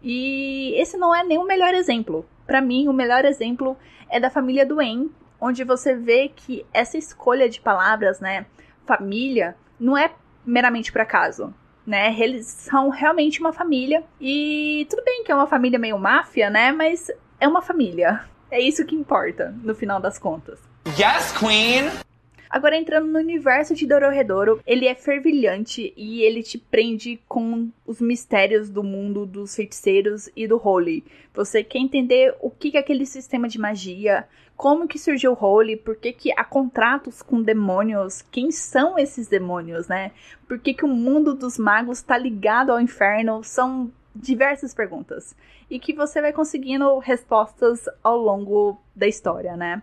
E 0.02 0.72
esse 0.76 0.96
não 0.96 1.14
é 1.14 1.22
nem 1.22 1.36
o 1.36 1.44
melhor 1.44 1.74
exemplo. 1.74 2.24
Para 2.46 2.62
mim, 2.62 2.88
o 2.88 2.92
melhor 2.92 3.26
exemplo 3.26 3.76
é 4.08 4.18
da 4.18 4.30
família 4.30 4.64
do 4.64 4.80
En, 4.80 5.10
onde 5.38 5.62
você 5.62 5.94
vê 5.94 6.30
que 6.34 6.64
essa 6.72 6.96
escolha 6.96 7.50
de 7.50 7.60
palavras, 7.60 8.18
né, 8.18 8.46
família, 8.86 9.54
não 9.78 9.94
é 9.94 10.10
meramente 10.42 10.90
por 10.90 11.02
acaso. 11.02 11.52
Né, 11.86 12.16
eles 12.18 12.46
são 12.46 12.88
realmente 12.88 13.40
uma 13.40 13.52
família 13.52 14.04
e 14.20 14.86
tudo 14.88 15.02
bem 15.04 15.24
que 15.24 15.32
é 15.32 15.34
uma 15.34 15.48
família 15.48 15.80
meio 15.80 15.98
máfia, 15.98 16.48
né, 16.48 16.72
mas 16.72 17.10
é 17.38 17.46
uma 17.46 17.60
família. 17.60 18.24
É 18.50 18.58
isso 18.58 18.86
que 18.86 18.94
importa 18.94 19.54
no 19.62 19.74
final 19.74 20.00
das 20.00 20.18
contas. 20.18 20.60
Yes, 20.96 21.32
Queen. 21.32 21.90
Agora, 22.52 22.76
entrando 22.76 23.06
no 23.06 23.18
universo 23.18 23.74
de 23.74 23.86
Dororedoro, 23.86 24.60
ele 24.66 24.86
é 24.86 24.94
fervilhante 24.94 25.90
e 25.96 26.20
ele 26.20 26.42
te 26.42 26.58
prende 26.58 27.18
com 27.26 27.70
os 27.86 27.98
mistérios 27.98 28.68
do 28.68 28.82
mundo 28.82 29.24
dos 29.24 29.56
feiticeiros 29.56 30.28
e 30.36 30.46
do 30.46 30.60
Holy. 30.62 31.02
Você 31.32 31.64
quer 31.64 31.78
entender 31.78 32.36
o 32.42 32.50
que 32.50 32.76
é 32.76 32.80
aquele 32.80 33.06
sistema 33.06 33.48
de 33.48 33.58
magia, 33.58 34.28
como 34.54 34.86
que 34.86 34.98
surgiu 34.98 35.32
o 35.32 35.44
Holy, 35.44 35.78
por 35.78 35.96
que, 35.96 36.12
que 36.12 36.30
há 36.36 36.44
contratos 36.44 37.22
com 37.22 37.40
demônios, 37.40 38.20
quem 38.20 38.50
são 38.50 38.98
esses 38.98 39.28
demônios, 39.28 39.88
né? 39.88 40.12
Por 40.46 40.58
que, 40.58 40.74
que 40.74 40.84
o 40.84 40.88
mundo 40.88 41.34
dos 41.34 41.56
magos 41.56 42.00
está 42.00 42.18
ligado 42.18 42.70
ao 42.70 42.78
inferno? 42.82 43.42
São 43.42 43.90
diversas 44.14 44.74
perguntas. 44.74 45.34
E 45.70 45.80
que 45.80 45.94
você 45.94 46.20
vai 46.20 46.34
conseguindo 46.34 46.98
respostas 46.98 47.88
ao 48.04 48.18
longo 48.18 48.78
da 48.94 49.08
história, 49.08 49.56
né? 49.56 49.82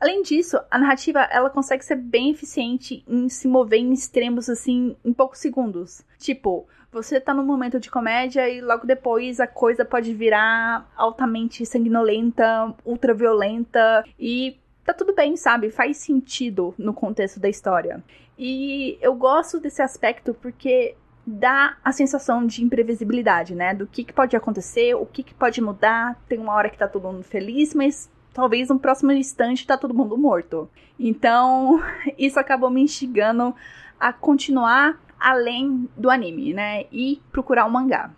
Além 0.00 0.22
disso, 0.22 0.58
a 0.70 0.78
narrativa 0.78 1.20
ela 1.30 1.50
consegue 1.50 1.84
ser 1.84 1.96
bem 1.96 2.30
eficiente 2.30 3.04
em 3.06 3.28
se 3.28 3.46
mover 3.46 3.80
em 3.80 3.92
extremos 3.92 4.48
assim 4.48 4.96
em 5.04 5.12
poucos 5.12 5.40
segundos. 5.40 6.02
Tipo, 6.18 6.66
você 6.90 7.20
tá 7.20 7.34
num 7.34 7.44
momento 7.44 7.78
de 7.78 7.90
comédia 7.90 8.48
e 8.48 8.62
logo 8.62 8.86
depois 8.86 9.38
a 9.38 9.46
coisa 9.46 9.84
pode 9.84 10.14
virar 10.14 10.90
altamente 10.96 11.66
sanguinolenta, 11.66 12.74
ultraviolenta 12.84 14.02
e 14.18 14.58
tá 14.84 14.94
tudo 14.94 15.14
bem, 15.14 15.36
sabe? 15.36 15.70
Faz 15.70 15.98
sentido 15.98 16.74
no 16.78 16.94
contexto 16.94 17.38
da 17.38 17.48
história. 17.48 18.02
E 18.38 18.98
eu 19.02 19.14
gosto 19.14 19.60
desse 19.60 19.82
aspecto 19.82 20.32
porque 20.32 20.96
dá 21.26 21.76
a 21.84 21.92
sensação 21.92 22.46
de 22.46 22.64
imprevisibilidade, 22.64 23.54
né? 23.54 23.74
Do 23.74 23.86
que, 23.86 24.02
que 24.02 24.14
pode 24.14 24.34
acontecer, 24.34 24.94
o 24.94 25.04
que, 25.04 25.22
que 25.22 25.34
pode 25.34 25.60
mudar. 25.60 26.18
Tem 26.26 26.38
uma 26.38 26.54
hora 26.54 26.70
que 26.70 26.78
tá 26.78 26.88
todo 26.88 27.06
mundo 27.06 27.22
feliz, 27.22 27.74
mas 27.74 28.10
talvez 28.32 28.68
no 28.68 28.78
próximo 28.78 29.12
instante 29.12 29.66
tá 29.66 29.76
todo 29.76 29.94
mundo 29.94 30.16
morto. 30.16 30.68
Então, 30.98 31.82
isso 32.18 32.38
acabou 32.38 32.70
me 32.70 32.82
instigando 32.82 33.54
a 33.98 34.12
continuar 34.12 34.98
além 35.18 35.88
do 35.96 36.10
anime, 36.10 36.54
né? 36.54 36.86
E 36.90 37.20
procurar 37.30 37.66
um 37.66 37.70
mangá. 37.70 38.10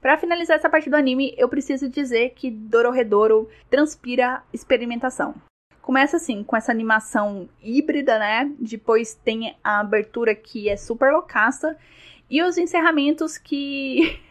Para 0.00 0.18
finalizar 0.18 0.56
essa 0.56 0.68
parte 0.68 0.90
do 0.90 0.96
anime, 0.96 1.34
eu 1.36 1.48
preciso 1.48 1.88
dizer 1.88 2.34
que 2.36 2.50
Dororedoro 2.50 3.48
transpira 3.70 4.42
experimentação. 4.52 5.34
Começa 5.80 6.18
assim, 6.18 6.44
com 6.44 6.56
essa 6.56 6.70
animação 6.70 7.48
híbrida, 7.62 8.18
né? 8.18 8.52
Depois 8.58 9.14
tem 9.14 9.56
a 9.64 9.80
abertura 9.80 10.34
que 10.34 10.68
é 10.68 10.76
super 10.76 11.12
loucaça. 11.12 11.76
E 12.30 12.42
os 12.42 12.56
encerramentos 12.56 13.36
que 13.38 14.20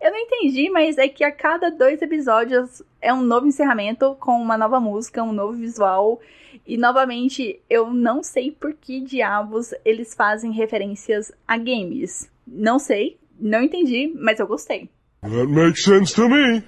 Eu 0.00 0.10
não 0.10 0.18
entendi, 0.18 0.68
mas 0.70 0.98
é 0.98 1.08
que 1.08 1.24
a 1.24 1.32
cada 1.32 1.70
dois 1.70 2.00
episódios 2.02 2.82
é 3.00 3.12
um 3.12 3.22
novo 3.22 3.46
encerramento 3.46 4.14
com 4.20 4.32
uma 4.32 4.58
nova 4.58 4.78
música, 4.78 5.22
um 5.22 5.32
novo 5.32 5.54
visual. 5.54 6.20
E 6.66 6.76
novamente, 6.76 7.60
eu 7.68 7.92
não 7.92 8.22
sei 8.22 8.50
por 8.50 8.74
que 8.74 9.00
diabos 9.00 9.72
eles 9.84 10.14
fazem 10.14 10.52
referências 10.52 11.32
a 11.46 11.56
games. 11.56 12.30
Não 12.46 12.78
sei, 12.78 13.18
não 13.38 13.62
entendi, 13.62 14.12
mas 14.16 14.38
eu 14.38 14.46
gostei. 14.46 14.88
That 15.22 15.46
makes 15.46 15.82
sense 15.82 16.14
to 16.14 16.28
me. 16.28 16.62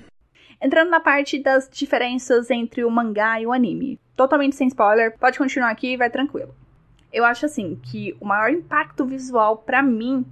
Entrando 0.61 0.90
na 0.90 1.00
parte 1.00 1.38
das 1.38 1.68
diferenças 1.70 2.50
entre 2.50 2.85
o 2.85 2.90
mangá 2.90 3.40
e 3.40 3.47
o 3.47 3.52
anime. 3.52 3.99
Totalmente 4.16 4.56
sem 4.56 4.66
spoiler, 4.68 5.16
pode 5.18 5.38
continuar 5.38 5.70
aqui 5.70 5.92
e 5.92 5.97
vai 5.97 6.11
tranquilo. 6.11 6.52
Eu 7.12 7.25
acho 7.25 7.47
assim 7.47 7.78
que 7.82 8.16
o 8.20 8.26
maior 8.26 8.50
impacto 8.50 9.04
visual 9.04 9.58
para 9.58 9.82
mim 9.82 10.26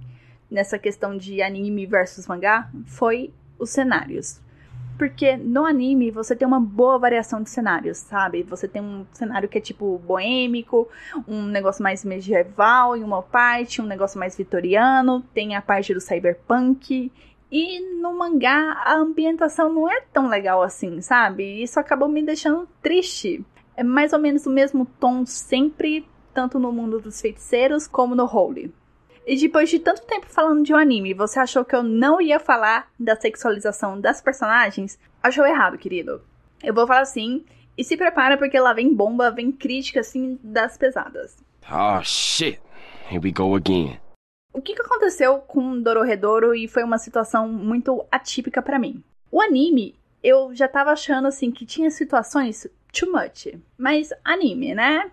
nessa 0.49 0.79
questão 0.79 1.17
de 1.17 1.41
anime 1.41 1.85
versus 1.85 2.27
mangá 2.27 2.69
foi 2.85 3.33
os 3.59 3.69
cenários. 3.69 4.41
Porque 4.97 5.37
no 5.37 5.63
anime 5.63 6.09
você 6.09 6.35
tem 6.35 6.47
uma 6.47 6.59
boa 6.59 6.97
variação 6.97 7.43
de 7.43 7.51
cenários, 7.51 7.97
sabe? 7.97 8.41
Você 8.43 8.67
tem 8.67 8.81
um 8.81 9.05
cenário 9.11 9.47
que 9.47 9.59
é 9.59 9.61
tipo 9.61 9.99
boêmico, 9.99 10.89
um 11.27 11.43
negócio 11.43 11.83
mais 11.83 12.03
medieval 12.03 12.97
em 12.97 13.03
uma 13.03 13.21
parte, 13.21 13.79
um 13.79 13.85
negócio 13.85 14.19
mais 14.19 14.35
vitoriano, 14.35 15.21
tem 15.35 15.55
a 15.55 15.61
parte 15.61 15.93
do 15.93 16.01
cyberpunk. 16.01 17.11
E 17.51 17.79
no 18.01 18.17
mangá 18.17 18.73
a 18.83 18.95
ambientação 18.95 19.71
não 19.71 19.89
é 19.89 20.01
tão 20.11 20.27
legal 20.27 20.63
assim, 20.63 20.99
sabe? 20.99 21.61
Isso 21.61 21.79
acabou 21.79 22.09
me 22.09 22.23
deixando 22.23 22.67
triste. 22.81 23.45
É 23.75 23.83
mais 23.83 24.13
ou 24.13 24.19
menos 24.19 24.47
o 24.47 24.49
mesmo 24.49 24.87
tom 24.99 25.27
sempre, 25.27 26.07
tanto 26.33 26.57
no 26.57 26.71
mundo 26.71 26.99
dos 26.99 27.21
feiticeiros 27.21 27.85
como 27.85 28.15
no 28.15 28.25
Holy. 28.25 28.73
E 29.27 29.35
depois 29.35 29.69
de 29.69 29.77
tanto 29.77 30.03
tempo 30.03 30.25
falando 30.29 30.63
de 30.63 30.73
um 30.73 30.77
anime, 30.77 31.13
você 31.13 31.37
achou 31.37 31.65
que 31.65 31.75
eu 31.75 31.83
não 31.83 32.21
ia 32.21 32.39
falar 32.39 32.89
da 32.97 33.13
sexualização 33.13 33.99
das 33.99 34.21
personagens? 34.21 34.97
Achou 35.21 35.45
errado, 35.45 35.77
querido. 35.77 36.21
Eu 36.63 36.73
vou 36.73 36.87
falar 36.87 37.03
sim, 37.03 37.43
e 37.77 37.83
se 37.83 37.97
prepara 37.97 38.37
porque 38.37 38.57
lá 38.57 38.71
vem 38.71 38.95
bomba, 38.95 39.29
vem 39.29 39.51
crítica 39.51 39.99
assim 39.99 40.39
das 40.41 40.77
pesadas. 40.77 41.35
Oh 41.69 42.01
shit. 42.01 42.61
Here 43.11 43.19
we 43.21 43.33
go 43.33 43.53
again. 43.53 43.99
O 44.53 44.61
que, 44.61 44.73
que 44.73 44.81
aconteceu 44.81 45.39
com 45.39 45.77
Dororedoro 45.77 46.55
e 46.55 46.65
foi 46.65 46.83
uma 46.83 46.97
situação 46.97 47.49
muito 47.49 48.05
atípica 48.09 48.61
para 48.61 48.79
mim? 48.79 49.03
O 49.29 49.41
anime, 49.41 49.93
eu 50.23 50.55
já 50.55 50.69
tava 50.69 50.91
achando 50.91 51.27
assim 51.27 51.51
que 51.51 51.65
tinha 51.65 51.91
situações 51.91 52.65
too 52.97 53.11
much. 53.11 53.53
Mas 53.77 54.13
anime, 54.23 54.73
né? 54.73 55.11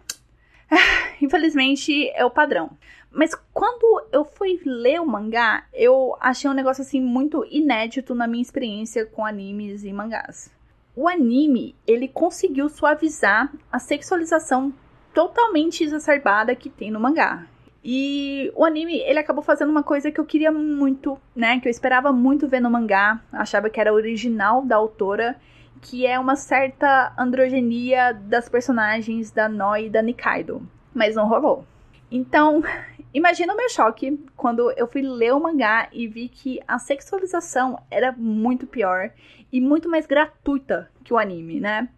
Infelizmente 1.20 2.08
é 2.10 2.24
o 2.24 2.30
padrão. 2.30 2.70
Mas 3.14 3.32
quando 3.52 4.04
eu 4.10 4.24
fui 4.24 4.60
ler 4.66 5.00
o 5.00 5.06
mangá, 5.06 5.64
eu 5.72 6.16
achei 6.20 6.50
um 6.50 6.54
negócio 6.54 6.82
assim 6.82 7.00
muito 7.00 7.46
inédito 7.48 8.12
na 8.12 8.26
minha 8.26 8.42
experiência 8.42 9.06
com 9.06 9.24
animes 9.24 9.84
e 9.84 9.92
mangás. 9.92 10.50
O 10.96 11.08
anime, 11.08 11.76
ele 11.86 12.08
conseguiu 12.08 12.68
suavizar 12.68 13.52
a 13.70 13.78
sexualização 13.78 14.74
totalmente 15.14 15.84
exacerbada 15.84 16.56
que 16.56 16.68
tem 16.68 16.90
no 16.90 16.98
mangá. 16.98 17.46
E 17.84 18.50
o 18.56 18.64
anime, 18.64 18.98
ele 18.98 19.18
acabou 19.20 19.44
fazendo 19.44 19.70
uma 19.70 19.82
coisa 19.84 20.10
que 20.10 20.18
eu 20.18 20.24
queria 20.24 20.50
muito, 20.50 21.16
né? 21.36 21.60
Que 21.60 21.68
eu 21.68 21.70
esperava 21.70 22.12
muito 22.12 22.48
ver 22.48 22.60
no 22.60 22.70
mangá, 22.70 23.20
achava 23.32 23.70
que 23.70 23.78
era 23.78 23.92
original 23.92 24.64
da 24.64 24.74
autora, 24.74 25.36
que 25.80 26.04
é 26.04 26.18
uma 26.18 26.34
certa 26.34 27.12
androgenia 27.16 28.12
das 28.12 28.48
personagens 28.48 29.30
da 29.30 29.48
Noi 29.48 29.86
e 29.86 29.90
da 29.90 30.02
Nikaido. 30.02 30.66
Mas 30.92 31.14
não 31.14 31.28
rolou. 31.28 31.64
Então, 32.10 32.62
imagina 33.14 33.54
o 33.54 33.56
meu 33.56 33.70
choque 33.70 34.18
quando 34.36 34.72
eu 34.72 34.86
fui 34.88 35.00
ler 35.00 35.32
o 35.32 35.40
mangá 35.40 35.88
e 35.92 36.06
vi 36.06 36.28
que 36.28 36.60
a 36.66 36.78
sexualização 36.78 37.80
era 37.90 38.12
muito 38.12 38.66
pior 38.66 39.10
e 39.52 39.60
muito 39.60 39.88
mais 39.88 40.04
gratuita 40.04 40.90
que 41.04 41.14
o 41.14 41.18
anime, 41.18 41.60
né? 41.60 41.88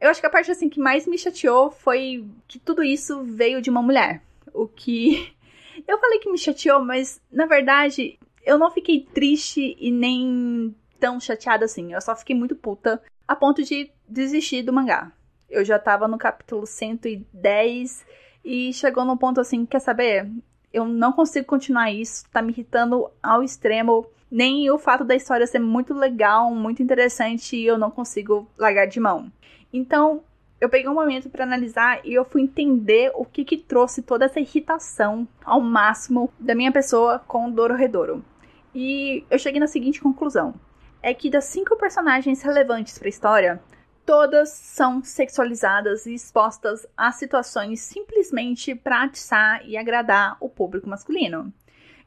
Eu 0.00 0.08
acho 0.08 0.20
que 0.20 0.26
a 0.26 0.30
parte 0.30 0.50
assim 0.50 0.68
que 0.68 0.78
mais 0.78 1.06
me 1.06 1.18
chateou 1.18 1.70
foi 1.70 2.24
que 2.46 2.58
tudo 2.58 2.84
isso 2.84 3.24
veio 3.24 3.60
de 3.60 3.70
uma 3.70 3.82
mulher. 3.82 4.22
O 4.54 4.68
que 4.68 5.34
eu 5.86 5.98
falei 5.98 6.20
que 6.20 6.30
me 6.30 6.38
chateou, 6.38 6.84
mas 6.84 7.20
na 7.30 7.46
verdade 7.46 8.18
eu 8.44 8.56
não 8.56 8.70
fiquei 8.70 9.00
triste 9.00 9.76
e 9.80 9.90
nem 9.90 10.74
tão 11.00 11.18
chateada 11.18 11.64
assim. 11.64 11.92
Eu 11.92 12.00
só 12.00 12.14
fiquei 12.14 12.36
muito 12.36 12.54
puta 12.54 13.02
a 13.26 13.34
ponto 13.34 13.62
de 13.62 13.90
desistir 14.08 14.62
do 14.62 14.72
mangá. 14.72 15.10
Eu 15.50 15.64
já 15.64 15.78
tava 15.78 16.06
no 16.06 16.18
capítulo 16.18 16.66
110 16.66 18.04
e 18.46 18.72
chegou 18.72 19.04
num 19.04 19.16
ponto 19.16 19.40
assim, 19.40 19.66
quer 19.66 19.80
saber? 19.80 20.30
Eu 20.72 20.84
não 20.86 21.10
consigo 21.10 21.44
continuar 21.44 21.90
isso, 21.90 22.24
tá 22.30 22.40
me 22.40 22.52
irritando 22.52 23.10
ao 23.20 23.42
extremo. 23.42 24.06
Nem 24.30 24.70
o 24.70 24.78
fato 24.78 25.02
da 25.02 25.16
história 25.16 25.46
ser 25.48 25.58
muito 25.58 25.92
legal, 25.92 26.54
muito 26.54 26.80
interessante 26.80 27.60
eu 27.60 27.76
não 27.76 27.90
consigo 27.90 28.48
largar 28.56 28.86
de 28.86 29.00
mão. 29.00 29.32
Então, 29.72 30.22
eu 30.60 30.68
peguei 30.68 30.88
um 30.88 30.94
momento 30.94 31.28
para 31.28 31.42
analisar 31.42 32.00
e 32.04 32.14
eu 32.14 32.24
fui 32.24 32.40
entender 32.40 33.10
o 33.16 33.24
que 33.24 33.44
que 33.44 33.58
trouxe 33.58 34.00
toda 34.00 34.26
essa 34.26 34.38
irritação 34.38 35.26
ao 35.44 35.60
máximo 35.60 36.32
da 36.38 36.54
minha 36.54 36.70
pessoa 36.70 37.18
com 37.26 37.48
o 37.48 37.50
Dororedoro. 37.50 38.24
E 38.72 39.24
eu 39.28 39.40
cheguei 39.40 39.58
na 39.58 39.66
seguinte 39.66 40.00
conclusão: 40.00 40.54
é 41.02 41.12
que 41.12 41.28
das 41.28 41.46
cinco 41.46 41.76
personagens 41.76 42.42
relevantes 42.42 42.96
para 42.96 43.08
a 43.08 43.10
história, 43.10 43.60
todas 44.06 44.50
são 44.50 45.02
sexualizadas 45.02 46.06
e 46.06 46.14
expostas 46.14 46.86
a 46.96 47.10
situações 47.10 47.80
simplesmente 47.80 48.74
para 48.74 49.02
atiçar 49.02 49.66
e 49.66 49.76
agradar 49.76 50.36
o 50.40 50.48
público 50.48 50.88
masculino. 50.88 51.52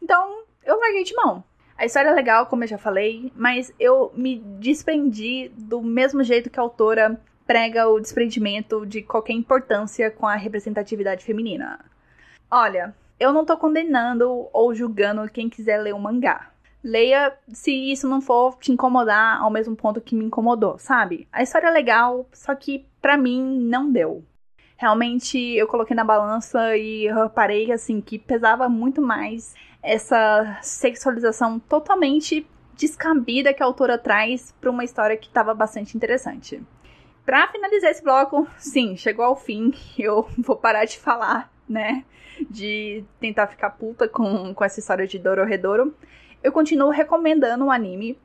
Então, 0.01 0.43
eu 0.63 0.79
larguei 0.79 1.03
de 1.03 1.13
mão. 1.13 1.43
A 1.77 1.85
história 1.85 2.09
é 2.09 2.13
legal, 2.13 2.45
como 2.45 2.63
eu 2.63 2.67
já 2.67 2.77
falei, 2.77 3.31
mas 3.35 3.73
eu 3.79 4.11
me 4.15 4.39
desprendi 4.59 5.51
do 5.55 5.81
mesmo 5.81 6.23
jeito 6.23 6.49
que 6.49 6.59
a 6.59 6.63
autora 6.63 7.19
prega 7.45 7.87
o 7.87 7.99
desprendimento 7.99 8.85
de 8.85 9.01
qualquer 9.01 9.33
importância 9.33 10.09
com 10.09 10.25
a 10.25 10.35
representatividade 10.35 11.25
feminina. 11.25 11.79
Olha, 12.49 12.95
eu 13.19 13.33
não 13.33 13.45
tô 13.45 13.57
condenando 13.57 14.47
ou 14.53 14.73
julgando 14.73 15.29
quem 15.29 15.49
quiser 15.49 15.77
ler 15.77 15.93
o 15.93 15.99
mangá 15.99 16.49
leia 16.83 17.37
se 17.49 17.71
isso 17.71 18.07
não 18.07 18.21
for 18.21 18.57
te 18.57 18.71
incomodar 18.71 19.41
ao 19.41 19.49
mesmo 19.49 19.75
ponto 19.75 20.01
que 20.01 20.15
me 20.15 20.25
incomodou, 20.25 20.77
sabe? 20.77 21.27
A 21.31 21.43
história 21.43 21.67
é 21.67 21.71
legal, 21.71 22.27
só 22.33 22.55
que 22.55 22.85
para 23.01 23.17
mim 23.17 23.59
não 23.59 23.91
deu. 23.91 24.23
Realmente 24.77 25.37
eu 25.37 25.67
coloquei 25.67 25.95
na 25.95 26.03
balança 26.03 26.77
e 26.77 27.07
reparei 27.07 27.71
assim 27.71 27.99
que 27.99 28.17
pesava 28.17 28.69
muito 28.69 29.01
mais 29.01 29.53
essa 29.83 30.57
sexualização 30.61 31.59
totalmente 31.59 32.47
descabida 32.75 33.53
que 33.53 33.61
a 33.61 33.65
autora 33.65 33.97
traz 33.97 34.53
para 34.59 34.71
uma 34.71 34.85
história 34.85 35.17
que 35.17 35.27
estava 35.27 35.53
bastante 35.53 35.97
interessante. 35.97 36.61
Para 37.25 37.47
finalizar 37.49 37.91
esse 37.91 38.01
bloco, 38.01 38.47
sim, 38.57 38.95
chegou 38.95 39.25
ao 39.25 39.35
fim. 39.35 39.73
Eu 39.99 40.27
vou 40.37 40.55
parar 40.55 40.85
de 40.85 40.97
falar 40.97 41.51
né? 41.69 42.03
De 42.49 43.03
tentar 43.19 43.47
ficar 43.47 43.69
puta 43.71 44.07
com, 44.07 44.53
com 44.53 44.63
essa 44.65 44.79
história 44.79 45.05
de 45.05 45.19
Dororedoro. 45.19 45.93
Eu 46.41 46.51
continuo 46.51 46.89
recomendando 46.89 47.65
o 47.65 47.71
anime, 47.71 48.17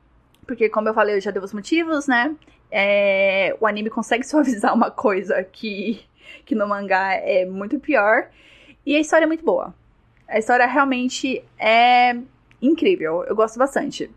porque, 0.47 0.69
como 0.69 0.87
eu 0.87 0.93
falei, 0.93 1.15
eu 1.15 1.21
já 1.21 1.31
dei 1.31 1.41
os 1.41 1.53
motivos, 1.53 2.07
né? 2.07 2.35
É, 2.71 3.55
o 3.59 3.67
anime 3.67 3.89
consegue 3.89 4.23
suavizar 4.27 4.73
uma 4.73 4.89
coisa 4.89 5.43
que, 5.43 6.01
que 6.45 6.55
no 6.55 6.67
mangá 6.67 7.13
é 7.13 7.45
muito 7.45 7.79
pior. 7.79 8.29
E 8.85 8.95
a 8.95 8.99
história 8.99 9.25
é 9.25 9.27
muito 9.27 9.43
boa. 9.43 9.73
A 10.27 10.39
história 10.39 10.65
realmente 10.65 11.43
é 11.59 12.15
incrível. 12.61 13.23
Eu 13.25 13.35
gosto 13.35 13.59
bastante. 13.59 14.09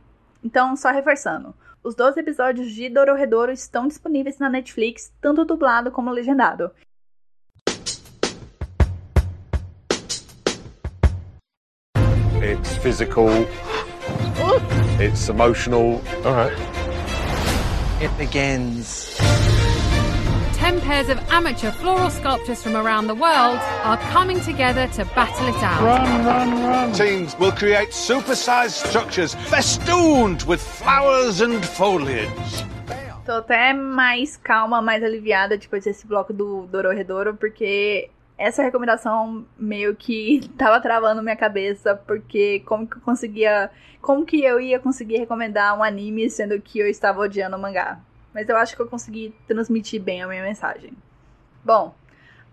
Então, 0.45 0.77
só 0.77 0.91
reforçando. 0.91 1.55
Os 1.83 1.95
12 1.95 2.21
episódios 2.21 2.71
de 2.71 2.89
Dororedoro 2.89 3.51
estão 3.51 3.89
disponíveis 3.89 4.39
na 4.39 4.49
Netflix, 4.49 5.13
tanto 5.21 5.45
dublado 5.45 5.91
como 5.91 6.11
legendado. 6.11 6.71
It's 12.43 12.77
physical. 12.77 13.29
It's 15.01 15.29
emotional. 15.29 16.03
All 16.25 16.35
right. 16.35 16.53
It 18.03 18.11
begins. 18.19 19.17
Ten 20.55 20.81
pairs 20.81 21.09
of 21.09 21.19
amateur 21.31 21.71
floral 21.71 22.11
sculptors 22.11 22.61
from 22.65 22.75
around 22.75 23.07
the 23.07 23.15
world 23.15 23.61
are 23.85 23.97
coming 24.11 24.41
together 24.41 24.89
to 24.89 25.05
battle 25.15 25.47
it 25.47 25.63
out. 25.63 25.81
Run, 25.83 26.25
run, 26.27 26.65
run. 26.65 26.93
Teams 26.93 27.39
will 27.39 27.53
create 27.53 27.91
supersized 27.91 28.89
structures 28.89 29.35
festooned 29.35 30.43
with 30.49 30.61
flowers 30.61 31.43
and 31.43 31.65
foliage. 31.65 32.65
Tô 33.25 33.41
até 33.43 33.73
mais 33.73 34.37
calma, 34.37 34.83
mais 34.83 35.03
aliviada 35.05 35.57
depois 35.57 35.85
desse 35.85 36.05
bloco 36.07 36.33
do 36.33 36.67
Dororedoro, 36.73 37.35
porque 37.35 38.11
essa 38.39 38.63
recomendação 38.63 39.45
meio 39.59 39.97
que 39.97 40.49
tava 40.57 40.81
travando 40.81 41.23
minha 41.23 41.37
cabeça, 41.37 41.97
porque 41.97 42.61
como 42.61 42.87
que 42.87 42.97
eu 42.97 43.03
conseguia. 43.03 43.71
Como 44.01 44.25
que 44.25 44.43
eu 44.45 44.61
ia 44.61 44.79
conseguir 44.79 45.19
recomendar 45.19 45.77
um 45.77 45.83
anime 45.83 46.31
sendo 46.31 46.61
que 46.61 46.79
eu 46.79 46.87
estava 46.87 47.21
odiando 47.21 47.57
o 47.57 47.61
mangá? 47.61 47.99
Mas 48.33 48.49
eu 48.49 48.57
acho 48.57 48.77
que 48.77 48.81
eu 48.81 48.87
consegui 48.87 49.35
transmitir 49.49 50.01
bem 50.01 50.23
a 50.23 50.29
minha 50.29 50.43
mensagem. 50.43 50.93
Bom, 51.65 51.93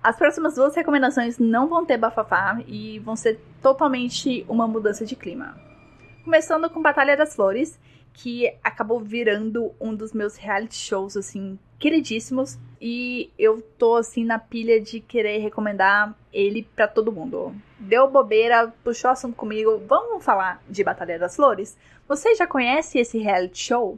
as 0.02 0.18
próximas 0.18 0.56
duas 0.56 0.76
recomendações 0.76 1.38
não 1.38 1.68
vão 1.68 1.86
ter 1.86 1.98
bafafá 1.98 2.60
e 2.68 2.98
vão 3.00 3.16
ser 3.16 3.40
totalmente 3.62 4.44
uma 4.50 4.68
mudança 4.68 5.06
de 5.06 5.16
clima. 5.16 5.56
Começando 6.24 6.68
com 6.70 6.82
Batalha 6.82 7.16
das 7.16 7.36
Flores, 7.36 7.80
que 8.12 8.52
acabou 8.64 9.00
virando 9.00 9.72
um 9.80 9.94
dos 9.94 10.14
meus 10.14 10.36
reality 10.36 10.76
shows, 10.76 11.16
assim, 11.16 11.60
queridíssimos. 11.80 12.58
E 12.80 13.32
eu 13.40 13.62
tô, 13.78 13.96
assim, 13.96 14.24
na 14.24 14.38
pilha 14.38 14.80
de 14.80 15.00
querer 15.00 15.40
recomendar 15.40 16.16
ele 16.32 16.68
para 16.76 16.88
todo 16.88 17.12
mundo. 17.12 17.56
Deu 17.80 18.08
bobeira, 18.10 18.74
puxou 18.84 19.10
assunto 19.10 19.36
comigo, 19.36 19.82
vamos 19.88 20.24
falar 20.24 20.62
de 20.70 20.84
Batalha 20.84 21.18
das 21.18 21.36
Flores? 21.36 21.78
Você 22.08 22.36
já 22.36 22.46
conhece 22.46 23.00
esse 23.00 23.18
reality 23.18 23.58
show? 23.58 23.98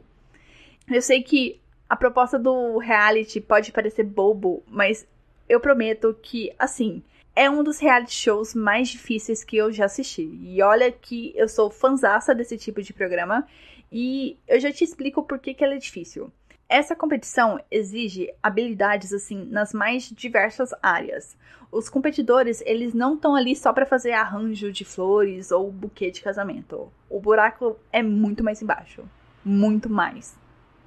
Eu 0.90 1.02
sei 1.02 1.22
que 1.22 1.60
a 1.88 1.96
proposta 1.96 2.38
do 2.38 2.78
reality 2.78 3.40
pode 3.40 3.72
parecer 3.72 4.04
bobo, 4.04 4.62
mas 4.66 5.06
eu 5.48 5.60
prometo 5.60 6.16
que, 6.22 6.52
assim, 6.58 7.02
é 7.34 7.48
um 7.48 7.62
dos 7.62 7.78
reality 7.78 8.14
shows 8.14 8.54
mais 8.54 8.88
difíceis 8.88 9.44
que 9.44 9.56
eu 9.56 9.72
já 9.72 9.84
assisti. 9.84 10.22
E 10.42 10.62
olha 10.62 10.90
que 10.90 11.32
eu 11.36 11.48
sou 11.48 11.70
fanzaça 11.70 12.34
desse 12.34 12.58
tipo 12.58 12.82
de 12.82 12.92
programa 12.92 13.46
e 13.92 14.36
eu 14.46 14.58
já 14.60 14.72
te 14.72 14.84
explico 14.84 15.22
por 15.22 15.38
que, 15.38 15.54
que 15.54 15.64
é 15.64 15.76
difícil. 15.76 16.32
Essa 16.68 16.94
competição 16.94 17.58
exige 17.70 18.30
habilidades 18.42 19.14
assim 19.14 19.42
nas 19.46 19.72
mais 19.72 20.10
diversas 20.10 20.70
áreas. 20.82 21.34
Os 21.72 21.88
competidores, 21.88 22.62
eles 22.66 22.92
não 22.92 23.14
estão 23.14 23.34
ali 23.34 23.56
só 23.56 23.72
para 23.72 23.86
fazer 23.86 24.12
arranjo 24.12 24.70
de 24.70 24.84
flores 24.84 25.50
ou 25.50 25.72
buquê 25.72 26.10
de 26.10 26.20
casamento. 26.20 26.92
O 27.08 27.18
buraco 27.18 27.78
é 27.90 28.02
muito 28.02 28.44
mais 28.44 28.60
embaixo, 28.60 29.02
muito 29.42 29.88
mais. 29.88 30.36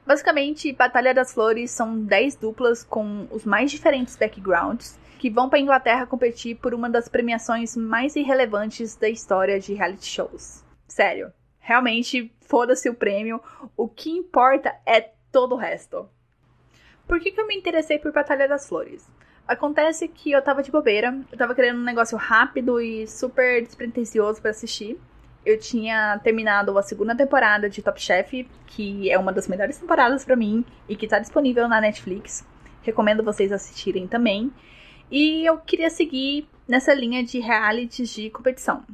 Basicamente, 0.05 0.71
Batalha 0.71 1.15
das 1.15 1.33
Flores 1.33 1.71
são 1.71 1.99
10 1.99 2.35
duplas 2.35 2.83
com 2.83 3.27
os 3.31 3.43
mais 3.43 3.71
diferentes 3.71 4.15
backgrounds 4.15 4.99
que 5.17 5.31
vão 5.31 5.49
para 5.49 5.59
Inglaterra 5.59 6.05
competir 6.05 6.57
por 6.57 6.75
uma 6.75 6.89
das 6.89 7.07
premiações 7.07 7.75
mais 7.75 8.15
irrelevantes 8.15 8.95
da 8.95 9.09
história 9.09 9.59
de 9.59 9.73
reality 9.73 10.05
shows. 10.05 10.63
Sério, 10.87 11.31
realmente 11.59 12.31
foda-se 12.41 12.89
o 12.89 12.93
prêmio, 12.93 13.41
o 13.77 13.87
que 13.87 14.11
importa 14.11 14.75
é 14.85 15.11
todo 15.31 15.55
o 15.55 15.57
resto. 15.57 16.09
Por 17.07 17.19
que, 17.19 17.31
que 17.31 17.41
eu 17.41 17.47
me 17.47 17.55
interessei 17.55 17.99
por 17.99 18.11
Batalha 18.11 18.47
das 18.47 18.67
Flores? 18.67 19.09
Acontece 19.47 20.07
que 20.07 20.31
eu 20.31 20.41
tava 20.41 20.63
de 20.63 20.71
bobeira, 20.71 21.17
eu 21.31 21.37
tava 21.37 21.55
querendo 21.55 21.79
um 21.79 21.83
negócio 21.83 22.17
rápido 22.17 22.79
e 22.79 23.07
super 23.07 23.61
despretensioso 23.61 24.41
para 24.41 24.51
assistir. 24.51 24.99
Eu 25.45 25.59
tinha 25.59 26.19
terminado 26.23 26.77
a 26.77 26.83
segunda 26.83 27.15
temporada 27.15 27.69
de 27.69 27.81
Top 27.81 27.99
Chef, 27.99 28.47
que 28.67 29.11
é 29.11 29.17
uma 29.17 29.33
das 29.33 29.47
melhores 29.47 29.77
temporadas 29.77 30.23
para 30.23 30.35
mim 30.35 30.63
e 30.87 30.95
que 30.95 31.07
tá 31.07 31.17
disponível 31.17 31.67
na 31.67 31.81
Netflix. 31.81 32.45
Recomendo 32.83 33.23
vocês 33.23 33.51
assistirem 33.51 34.07
também. 34.07 34.51
E 35.09 35.45
eu 35.45 35.57
queria 35.57 35.89
seguir 35.89 36.47
nessa 36.67 36.93
linha 36.93 37.23
de 37.23 37.39
realities 37.39 38.09
de 38.09 38.29
competição. 38.29 38.85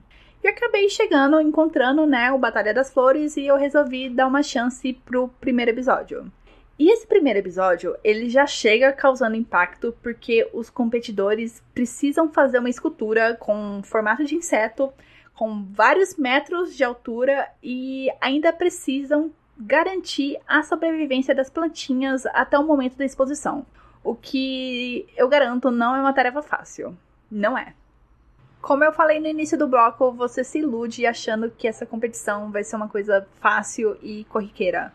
E 0.43 0.47
acabei 0.47 0.87
chegando, 0.89 1.41
encontrando, 1.41 2.05
né, 2.05 2.31
o 2.31 2.37
Batalha 2.37 2.73
das 2.73 2.91
Flores 2.91 3.35
e 3.37 3.47
eu 3.47 3.57
resolvi 3.57 4.09
dar 4.09 4.27
uma 4.27 4.43
chance 4.43 4.93
pro 5.05 5.27
primeiro 5.39 5.71
episódio. 5.71 6.31
E 6.79 6.91
esse 6.91 7.07
primeiro 7.07 7.39
episódio, 7.39 7.95
ele 8.03 8.29
já 8.29 8.45
chega 8.45 8.93
causando 8.93 9.35
impacto 9.35 9.97
porque 10.03 10.47
os 10.53 10.69
competidores 10.69 11.63
precisam 11.73 12.31
fazer 12.31 12.59
uma 12.59 12.69
escultura 12.69 13.35
com 13.35 13.81
formato 13.83 14.23
de 14.23 14.35
inseto, 14.35 14.93
com 15.33 15.65
vários 15.71 16.15
metros 16.17 16.75
de 16.75 16.83
altura 16.83 17.49
e 17.63 18.09
ainda 18.21 18.53
precisam 18.53 19.31
garantir 19.57 20.37
a 20.47 20.61
sobrevivência 20.61 21.33
das 21.33 21.49
plantinhas 21.49 22.27
até 22.27 22.59
o 22.59 22.63
momento 22.63 22.95
da 22.95 23.05
exposição. 23.05 23.65
O 24.03 24.13
que 24.13 25.07
eu 25.17 25.27
garanto 25.27 25.71
não 25.71 25.95
é 25.95 25.99
uma 25.99 26.13
tarefa 26.13 26.43
fácil. 26.43 26.95
Não 27.29 27.57
é. 27.57 27.73
Como 28.61 28.83
eu 28.83 28.91
falei 28.91 29.19
no 29.19 29.27
início 29.27 29.57
do 29.57 29.67
bloco, 29.67 30.11
você 30.11 30.43
se 30.43 30.59
ilude 30.59 31.05
achando 31.05 31.49
que 31.49 31.67
essa 31.67 31.85
competição 31.85 32.51
vai 32.51 32.63
ser 32.63 32.75
uma 32.75 32.89
coisa 32.89 33.25
fácil 33.39 33.97
e 34.01 34.25
corriqueira. 34.25 34.91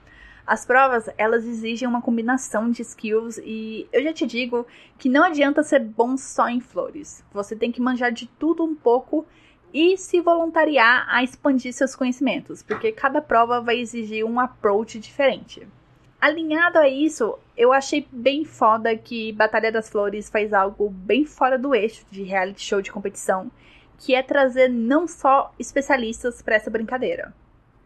As 0.47 0.67
provas, 0.67 1.09
elas 1.17 1.47
exigem 1.47 1.87
uma 1.87 2.03
combinação 2.03 2.71
de 2.71 2.83
skills 2.83 3.39
e 3.39 3.89
eu 3.93 4.03
já 4.03 4.13
te 4.13 4.27
digo 4.27 4.67
que 4.99 5.09
não 5.09 5.25
adianta 5.25 5.63
ser 5.63 5.81
bom 5.81 6.17
só 6.17 6.49
em 6.49 6.61
flores. 6.61 7.25
Você 7.33 7.55
tem 7.55 7.71
que 7.71 7.81
manjar 7.81 8.13
de 8.13 8.27
tudo 8.27 8.65
um 8.65 8.75
pouco 8.75 9.25
e 9.73 9.97
se 9.97 10.21
voluntariar 10.21 11.07
a 11.09 11.23
expandir 11.23 11.73
seus 11.73 11.95
conhecimentos, 11.95 12.63
porque 12.63 12.93
cada 12.93 13.23
prova 13.23 13.61
vai 13.61 13.79
exigir 13.79 14.25
um 14.25 14.39
approach 14.39 14.99
diferente. 14.99 15.67
Alinhado 16.23 16.79
a 16.79 16.89
isso, 16.89 17.37
eu 17.57 17.73
achei 17.73 18.07
bem 18.13 18.45
foda 18.45 18.97
que 18.97 19.33
Batalha 19.33 19.73
das 19.73 19.91
Flores 19.91 20.31
faz 20.31 20.53
algo 20.53 20.89
bem 20.89 21.25
fora 21.25 21.59
do 21.59 21.75
eixo 21.75 22.07
de 22.13 22.23
reality 22.23 22.61
show 22.61 22.81
de 22.81 22.93
competição, 22.93 23.51
que 23.99 24.15
é 24.15 24.23
trazer 24.23 24.69
não 24.69 25.09
só 25.09 25.53
especialistas 25.59 26.41
para 26.41 26.55
essa 26.55 26.71
brincadeira. 26.71 27.35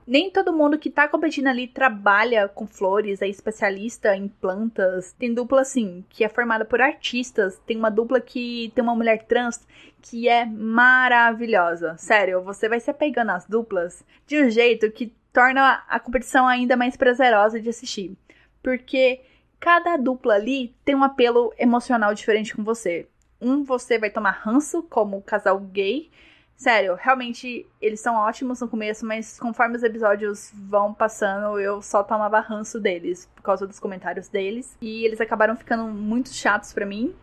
Nem 0.06 0.30
todo 0.30 0.52
mundo 0.52 0.78
que 0.78 0.90
tá 0.90 1.08
competindo 1.08 1.46
ali 1.46 1.66
trabalha 1.66 2.46
com 2.46 2.66
flores, 2.66 3.22
é 3.22 3.26
especialista 3.26 4.14
em 4.14 4.28
plantas. 4.28 5.14
Tem 5.14 5.32
dupla 5.32 5.62
assim, 5.62 6.04
que 6.10 6.22
é 6.22 6.28
formada 6.28 6.66
por 6.66 6.82
artistas. 6.82 7.58
Tem 7.66 7.78
uma 7.78 7.90
dupla 7.90 8.20
que 8.20 8.70
tem 8.74 8.84
uma 8.84 8.94
mulher 8.94 9.24
trans 9.24 9.66
que 10.02 10.28
é 10.28 10.44
maravilhosa. 10.44 11.96
Sério, 11.96 12.42
você 12.42 12.68
vai 12.68 12.80
se 12.80 12.90
apegando 12.90 13.30
às 13.30 13.46
duplas 13.46 14.04
de 14.26 14.44
um 14.44 14.50
jeito 14.50 14.90
que 14.90 15.10
torna 15.32 15.82
a 15.88 15.98
competição 15.98 16.46
ainda 16.46 16.76
mais 16.76 16.98
prazerosa 16.98 17.58
de 17.58 17.70
assistir 17.70 18.14
porque 18.66 19.20
cada 19.60 19.96
dupla 19.96 20.34
ali 20.34 20.74
tem 20.84 20.96
um 20.96 21.04
apelo 21.04 21.54
emocional 21.56 22.12
diferente 22.12 22.52
com 22.52 22.64
você. 22.64 23.06
Um 23.40 23.62
você 23.62 23.96
vai 23.96 24.10
tomar 24.10 24.32
ranço 24.42 24.82
como 24.82 25.22
casal 25.22 25.60
gay. 25.60 26.10
Sério, 26.56 26.96
realmente 27.00 27.64
eles 27.80 28.00
são 28.00 28.16
ótimos 28.16 28.60
no 28.60 28.66
começo, 28.66 29.06
mas 29.06 29.38
conforme 29.38 29.76
os 29.76 29.84
episódios 29.84 30.50
vão 30.52 30.92
passando, 30.92 31.60
eu 31.60 31.80
só 31.80 32.02
tomava 32.02 32.40
ranço 32.40 32.80
deles 32.80 33.30
por 33.36 33.42
causa 33.42 33.68
dos 33.68 33.78
comentários 33.78 34.28
deles. 34.28 34.76
E 34.80 35.04
eles 35.04 35.20
acabaram 35.20 35.54
ficando 35.54 35.84
muito 35.84 36.30
chatos 36.30 36.72
para 36.72 36.84
mim. 36.84 37.14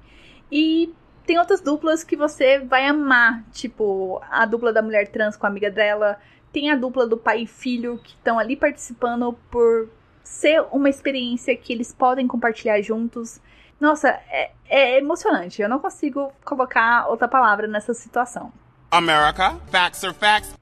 E 0.49 0.95
tem 1.25 1.38
outras 1.38 1.60
duplas 1.60 2.06
que 2.06 2.15
você 2.15 2.60
vai 2.60 2.88
amar, 2.88 3.43
tipo 3.51 4.21
a 4.32 4.45
dupla 4.45 4.71
da 4.71 4.82
mulher 4.82 5.10
trans 5.10 5.36
com 5.36 5.45
a 5.45 5.49
amiga 5.49 5.69
dela. 5.69 6.17
Tem 6.53 6.71
a 6.71 6.77
dupla 6.77 7.06
do 7.06 7.17
pai 7.17 7.41
e 7.41 7.47
filho 7.47 7.99
que 8.01 8.12
estão 8.12 8.39
ali 8.39 8.56
participando 8.56 9.34
por 9.51 9.89
ser 10.23 10.65
uma 10.71 10.89
experiência 10.89 11.55
que 11.55 11.73
eles 11.73 11.93
podem 11.93 12.27
compartilhar 12.27 12.81
juntos. 12.81 13.39
Nossa, 13.79 14.09
é, 14.29 14.51
é 14.67 14.97
emocionante. 14.97 15.62
Eu 15.62 15.69
não 15.69 15.79
consigo 15.79 16.31
colocar 16.43 17.07
outra 17.07 17.27
palavra 17.27 17.67
nessa 17.67 17.93
situação. 17.93 18.51
America, 18.89 19.59
facts 19.71 20.03
are 20.03 20.13
facts. 20.13 20.53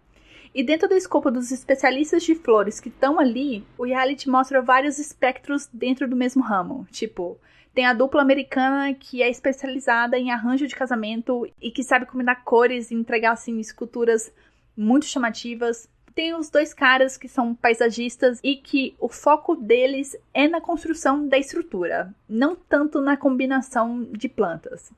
E 0.53 0.63
dentro 0.63 0.89
do 0.89 0.95
escopo 0.95 1.31
dos 1.31 1.51
especialistas 1.51 2.23
de 2.23 2.35
flores 2.35 2.79
que 2.79 2.89
estão 2.89 3.19
ali, 3.19 3.65
o 3.77 3.85
reality 3.85 4.29
mostra 4.29 4.61
vários 4.61 4.99
espectros 4.99 5.69
dentro 5.71 6.09
do 6.09 6.15
mesmo 6.15 6.43
ramo. 6.43 6.85
Tipo, 6.91 7.39
tem 7.73 7.85
a 7.85 7.93
dupla 7.93 8.21
americana 8.21 8.93
que 8.93 9.23
é 9.23 9.29
especializada 9.29 10.17
em 10.17 10.29
arranjo 10.29 10.67
de 10.67 10.75
casamento 10.75 11.47
e 11.61 11.71
que 11.71 11.83
sabe 11.83 12.05
combinar 12.05 12.43
cores 12.43 12.91
e 12.91 12.95
entregar 12.95 13.31
assim 13.31 13.59
esculturas 13.59 14.33
muito 14.75 15.05
chamativas. 15.05 15.89
Tem 16.13 16.33
os 16.35 16.49
dois 16.49 16.73
caras 16.73 17.17
que 17.17 17.27
são 17.27 17.55
paisagistas 17.55 18.39
e 18.43 18.55
que 18.55 18.95
o 18.99 19.07
foco 19.07 19.55
deles 19.55 20.15
é 20.33 20.47
na 20.47 20.59
construção 20.59 21.27
da 21.27 21.37
estrutura, 21.37 22.13
não 22.27 22.55
tanto 22.55 22.99
na 22.99 23.15
combinação 23.15 24.03
de 24.11 24.27
plantas. 24.27 24.91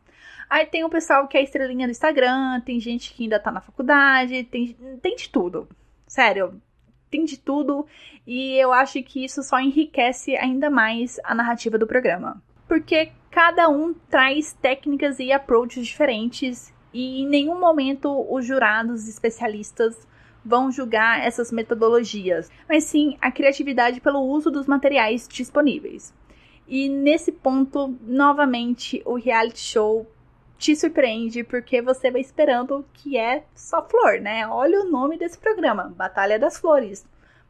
Aí 0.49 0.65
tem 0.65 0.84
o 0.84 0.89
pessoal 0.89 1.28
que 1.28 1.38
é 1.38 1.43
estrelinha 1.43 1.88
do 1.88 1.91
Instagram, 1.91 2.62
tem 2.62 2.80
gente 2.80 3.13
que 3.13 3.23
ainda 3.23 3.39
tá 3.39 3.52
na 3.52 3.62
faculdade, 3.62 4.43
tem, 4.45 4.76
tem 5.02 5.15
de 5.15 5.30
tudo. 5.30 5.67
Sério, 6.08 6.62
tem 7.10 7.26
de 7.26 7.38
tudo 7.38 7.86
e 8.26 8.56
eu 8.56 8.73
acho 8.73 9.02
que 9.04 9.23
isso 9.23 9.43
só 9.43 9.60
enriquece 9.60 10.36
ainda 10.36 10.69
mais 10.69 11.19
a 11.23 11.36
narrativa 11.36 11.78
do 11.78 11.88
programa. 11.88 12.41
Porque 12.67 13.12
cada 13.30 13.69
um 13.69 13.93
traz 13.93 14.54
técnicas 14.54 15.19
e 15.19 15.32
approaches 15.32 15.86
diferentes 15.86 16.73
e 16.93 17.21
em 17.21 17.28
nenhum 17.28 17.60
momento 17.60 18.26
os 18.32 18.45
jurados 18.45 19.08
especialistas 19.08 20.08
vão 20.43 20.71
julgar 20.71 21.25
essas 21.25 21.51
metodologias, 21.51 22.51
mas 22.67 22.84
sim 22.84 23.17
a 23.21 23.32
criatividade 23.32 24.01
pelo 24.01 24.19
uso 24.19 24.51
dos 24.51 24.67
materiais 24.67 25.27
disponíveis. 25.27 26.13
E 26.67 26.89
nesse 26.89 27.32
ponto, 27.32 27.95
novamente, 28.01 29.01
o 29.06 29.15
reality 29.15 29.60
show 29.60 30.08
te 30.58 30.75
surpreende 30.75 31.43
porque 31.43 31.82
você 31.82 32.10
vai 32.10 32.21
esperando 32.21 32.86
que 32.93 33.17
é 33.17 33.43
só 33.53 33.86
flor, 33.88 34.19
né? 34.21 34.47
Olha 34.47 34.82
o 34.82 34.89
nome 34.89 35.17
desse 35.17 35.38
programa, 35.38 35.93
Batalha 35.95 36.39
das 36.39 36.58
Flores. 36.58 37.06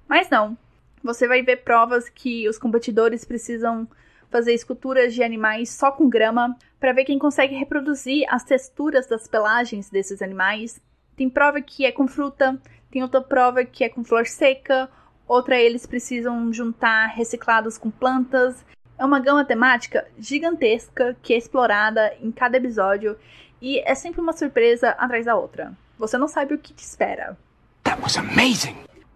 Mas 0.07 0.29
não. 0.29 0.57
Você 1.03 1.27
vai 1.27 1.43
ver 1.43 1.57
provas 1.57 2.09
que 2.09 2.47
os 2.47 2.57
competidores 2.57 3.25
precisam 3.25 3.87
fazer 4.31 4.53
esculturas 4.53 5.13
de 5.13 5.21
animais 5.21 5.69
só 5.69 5.91
com 5.91 6.09
grama 6.09 6.57
para 6.79 6.91
ver 6.91 7.05
quem 7.05 7.19
consegue 7.19 7.55
reproduzir 7.55 8.25
as 8.29 8.43
texturas 8.43 9.05
das 9.05 9.27
pelagens 9.27 9.91
desses 9.91 10.21
animais. 10.21 10.81
Tem 11.15 11.29
prova 11.29 11.61
que 11.61 11.85
é 11.85 11.91
com 11.91 12.07
fruta, 12.07 12.59
tem 12.93 13.01
outra 13.01 13.21
prova 13.21 13.65
que 13.65 13.83
é 13.83 13.89
com 13.89 14.03
flor 14.03 14.27
seca, 14.27 14.87
outra 15.27 15.59
eles 15.59 15.83
precisam 15.83 16.53
juntar 16.53 17.07
reciclados 17.07 17.75
com 17.75 17.89
plantas. 17.89 18.63
É 18.99 19.03
uma 19.03 19.19
gama 19.19 19.43
temática 19.43 20.07
gigantesca 20.19 21.17
que 21.23 21.33
é 21.33 21.37
explorada 21.37 22.13
em 22.21 22.31
cada 22.31 22.57
episódio 22.57 23.17
e 23.59 23.79
é 23.79 23.95
sempre 23.95 24.21
uma 24.21 24.31
surpresa 24.31 24.91
atrás 24.91 25.25
da 25.25 25.35
outra. 25.35 25.73
Você 25.97 26.19
não 26.19 26.27
sabe 26.27 26.53
o 26.53 26.59
que 26.59 26.71
te 26.71 26.83
espera. 26.83 27.35
That 27.83 27.99
was 27.99 28.15
amazing! 28.15 28.75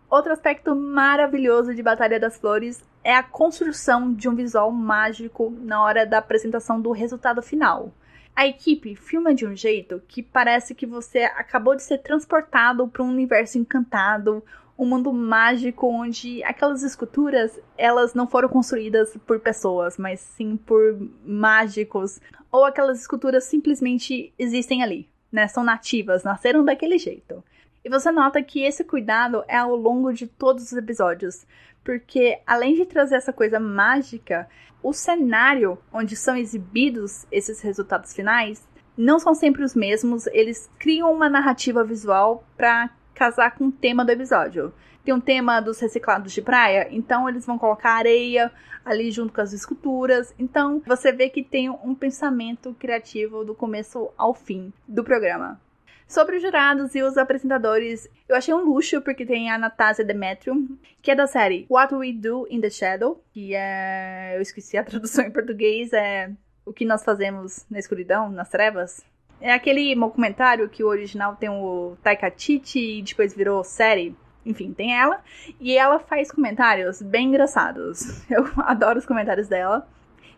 Outro 0.09 0.33
aspecto 0.33 0.75
maravilhoso 0.75 1.75
de 1.75 1.83
Batalha 1.83 2.19
das 2.19 2.35
Flores 2.35 2.83
é 3.03 3.15
a 3.15 3.21
construção 3.21 4.11
de 4.11 4.27
um 4.27 4.33
visual 4.33 4.71
mágico 4.71 5.55
na 5.61 5.83
hora 5.83 6.03
da 6.03 6.17
apresentação 6.17 6.81
do 6.81 6.91
resultado 6.91 7.43
final. 7.43 7.91
A 8.37 8.45
equipe 8.45 8.95
filma 8.95 9.33
de 9.33 9.47
um 9.47 9.55
jeito 9.55 9.99
que 10.07 10.21
parece 10.21 10.75
que 10.75 10.85
você 10.85 11.23
acabou 11.23 11.75
de 11.75 11.81
ser 11.81 11.97
transportado 11.97 12.87
para 12.87 13.01
um 13.01 13.09
universo 13.09 13.57
encantado, 13.57 14.43
um 14.77 14.85
mundo 14.85 15.11
mágico 15.11 15.87
onde 15.87 16.43
aquelas 16.43 16.83
esculturas 16.83 17.59
elas 17.75 18.13
não 18.13 18.27
foram 18.27 18.47
construídas 18.47 19.17
por 19.25 19.39
pessoas, 19.39 19.97
mas 19.97 20.19
sim 20.19 20.55
por 20.55 20.99
mágicos, 21.25 22.21
ou 22.51 22.63
aquelas 22.63 23.01
esculturas 23.01 23.45
simplesmente 23.45 24.31
existem 24.37 24.83
ali, 24.83 25.09
né? 25.31 25.47
São 25.47 25.63
nativas, 25.63 26.23
nasceram 26.23 26.63
daquele 26.63 26.99
jeito. 26.99 27.43
E 27.83 27.89
você 27.89 28.11
nota 28.11 28.43
que 28.43 28.61
esse 28.61 28.83
cuidado 28.83 29.43
é 29.47 29.57
ao 29.57 29.75
longo 29.75 30.13
de 30.13 30.27
todos 30.27 30.63
os 30.63 30.73
episódios, 30.73 31.43
porque 31.83 32.39
além 32.45 32.75
de 32.75 32.85
trazer 32.85 33.15
essa 33.15 33.33
coisa 33.33 33.59
mágica, 33.59 34.47
o 34.81 34.93
cenário 34.93 35.77
onde 35.91 36.15
são 36.15 36.35
exibidos 36.35 37.25
esses 37.31 37.61
resultados 37.61 38.13
finais 38.13 38.67
não 38.97 39.19
são 39.19 39.35
sempre 39.35 39.63
os 39.63 39.75
mesmos, 39.75 40.25
eles 40.27 40.69
criam 40.79 41.13
uma 41.13 41.29
narrativa 41.29 41.83
visual 41.83 42.43
para 42.55 42.89
casar 43.13 43.51
com 43.55 43.67
o 43.67 43.71
tema 43.71 44.03
do 44.03 44.11
episódio. 44.11 44.73
Tem 45.03 45.13
um 45.13 45.21
tema 45.21 45.61
dos 45.61 45.79
reciclados 45.79 46.33
de 46.33 46.41
praia, 46.41 46.87
então 46.91 47.29
eles 47.29 47.45
vão 47.45 47.57
colocar 47.57 47.91
areia 47.91 48.51
ali 48.83 49.11
junto 49.11 49.33
com 49.33 49.41
as 49.41 49.53
esculturas. 49.53 50.33
Então 50.37 50.81
você 50.85 51.11
vê 51.11 51.29
que 51.29 51.43
tem 51.43 51.69
um 51.69 51.93
pensamento 51.93 52.75
criativo 52.79 53.45
do 53.45 53.53
começo 53.53 54.09
ao 54.17 54.33
fim 54.33 54.73
do 54.87 55.03
programa. 55.03 55.59
Sobre 56.07 56.37
os 56.37 56.41
jurados 56.41 56.95
e 56.95 57.03
os 57.03 57.17
apresentadores, 57.17 58.09
eu 58.29 58.35
achei 58.37 58.53
um 58.53 58.63
luxo 58.63 59.01
porque 59.01 59.25
tem 59.25 59.51
a 59.51 59.57
Natasha 59.57 60.05
Demetriou, 60.05 60.55
que 61.01 61.11
é 61.11 61.15
da 61.15 61.27
série 61.27 61.67
What 61.69 61.93
We 61.93 62.13
Do 62.13 62.47
in 62.49 62.61
the 62.61 62.69
Shadow, 62.69 63.21
que 63.33 63.53
é. 63.53 64.37
Eu 64.37 64.41
esqueci 64.41 64.77
a 64.77 64.83
tradução 64.85 65.25
em 65.25 65.31
português, 65.31 65.91
é 65.91 66.31
O 66.65 66.71
que 66.71 66.85
Nós 66.85 67.03
Fazemos 67.03 67.65
na 67.69 67.77
Escuridão, 67.77 68.29
nas 68.29 68.49
Trevas. 68.49 69.05
É 69.41 69.53
aquele 69.53 69.93
documentário 69.95 70.69
que 70.69 70.81
o 70.81 70.87
original 70.87 71.35
tem 71.35 71.49
o 71.49 71.97
Taika 72.01 72.31
Titi 72.31 72.99
e 72.99 73.01
depois 73.01 73.35
virou 73.35 73.61
série. 73.65 74.15
Enfim, 74.45 74.71
tem 74.71 74.97
ela. 74.97 75.21
E 75.59 75.77
ela 75.77 75.99
faz 75.99 76.31
comentários 76.31 77.01
bem 77.01 77.27
engraçados. 77.27 78.25
Eu 78.31 78.45
adoro 78.59 78.97
os 78.97 79.05
comentários 79.05 79.49
dela. 79.49 79.85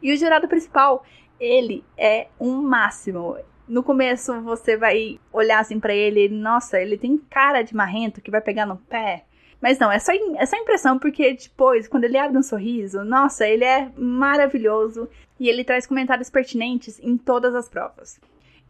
E 0.01 0.11
o 0.11 0.17
jurado 0.17 0.47
principal, 0.47 1.05
ele 1.39 1.83
é 1.95 2.27
um 2.39 2.59
máximo. 2.59 3.37
No 3.69 3.83
começo 3.83 4.41
você 4.41 4.75
vai 4.75 5.19
olhar 5.31 5.59
assim 5.59 5.79
para 5.79 5.93
ele, 5.93 6.27
nossa, 6.27 6.81
ele 6.81 6.97
tem 6.97 7.19
cara 7.29 7.61
de 7.61 7.75
marrento 7.75 8.19
que 8.19 8.31
vai 8.31 8.41
pegar 8.41 8.65
no 8.65 8.77
pé. 8.77 9.25
Mas 9.61 9.77
não, 9.77 9.91
é 9.91 9.99
só, 9.99 10.11
é 10.11 10.45
só 10.47 10.57
impressão, 10.57 10.97
porque 10.97 11.35
depois, 11.35 11.87
quando 11.87 12.05
ele 12.05 12.17
abre 12.17 12.35
um 12.35 12.41
sorriso, 12.41 13.03
nossa, 13.03 13.47
ele 13.47 13.63
é 13.63 13.91
maravilhoso 13.95 15.07
e 15.39 15.47
ele 15.47 15.63
traz 15.63 15.85
comentários 15.85 16.31
pertinentes 16.31 16.99
em 16.99 17.15
todas 17.15 17.53
as 17.53 17.69
provas. 17.69 18.19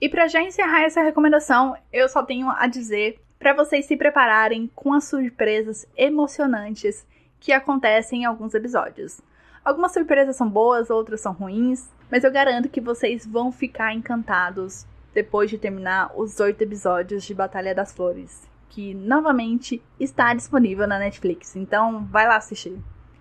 E 0.01 0.09
para 0.09 0.27
já 0.27 0.41
encerrar 0.41 0.83
essa 0.83 1.01
recomendação, 1.01 1.77
eu 1.93 2.09
só 2.09 2.21
tenho 2.21 2.49
a 2.49 2.67
dizer 2.67 3.21
para 3.39 3.53
vocês 3.53 3.85
se 3.85 3.95
prepararem 3.95 4.69
com 4.75 4.93
as 4.93 5.05
surpresas 5.05 5.87
emocionantes 5.95 7.07
que 7.39 7.53
acontecem 7.53 8.23
em 8.23 8.25
alguns 8.25 8.53
episódios. 8.53 9.21
Algumas 9.69 9.91
surpresas 9.91 10.35
são 10.35 10.49
boas, 10.49 10.89
outras 10.89 11.21
são 11.21 11.31
ruins, 11.31 11.87
mas 12.09 12.23
eu 12.23 12.31
garanto 12.31 12.67
que 12.67 12.81
vocês 12.81 13.23
vão 13.23 13.51
ficar 13.51 13.93
encantados 13.93 14.83
depois 15.13 15.47
de 15.47 15.59
terminar 15.59 16.11
os 16.15 16.39
oito 16.39 16.63
episódios 16.63 17.23
de 17.23 17.35
Batalha 17.35 17.75
das 17.75 17.93
Flores, 17.93 18.49
que 18.67 18.95
novamente 18.95 19.79
está 19.99 20.33
disponível 20.33 20.87
na 20.87 20.97
Netflix. 20.97 21.55
Então 21.55 22.03
vai 22.05 22.27
lá 22.27 22.37
assistir. 22.37 22.79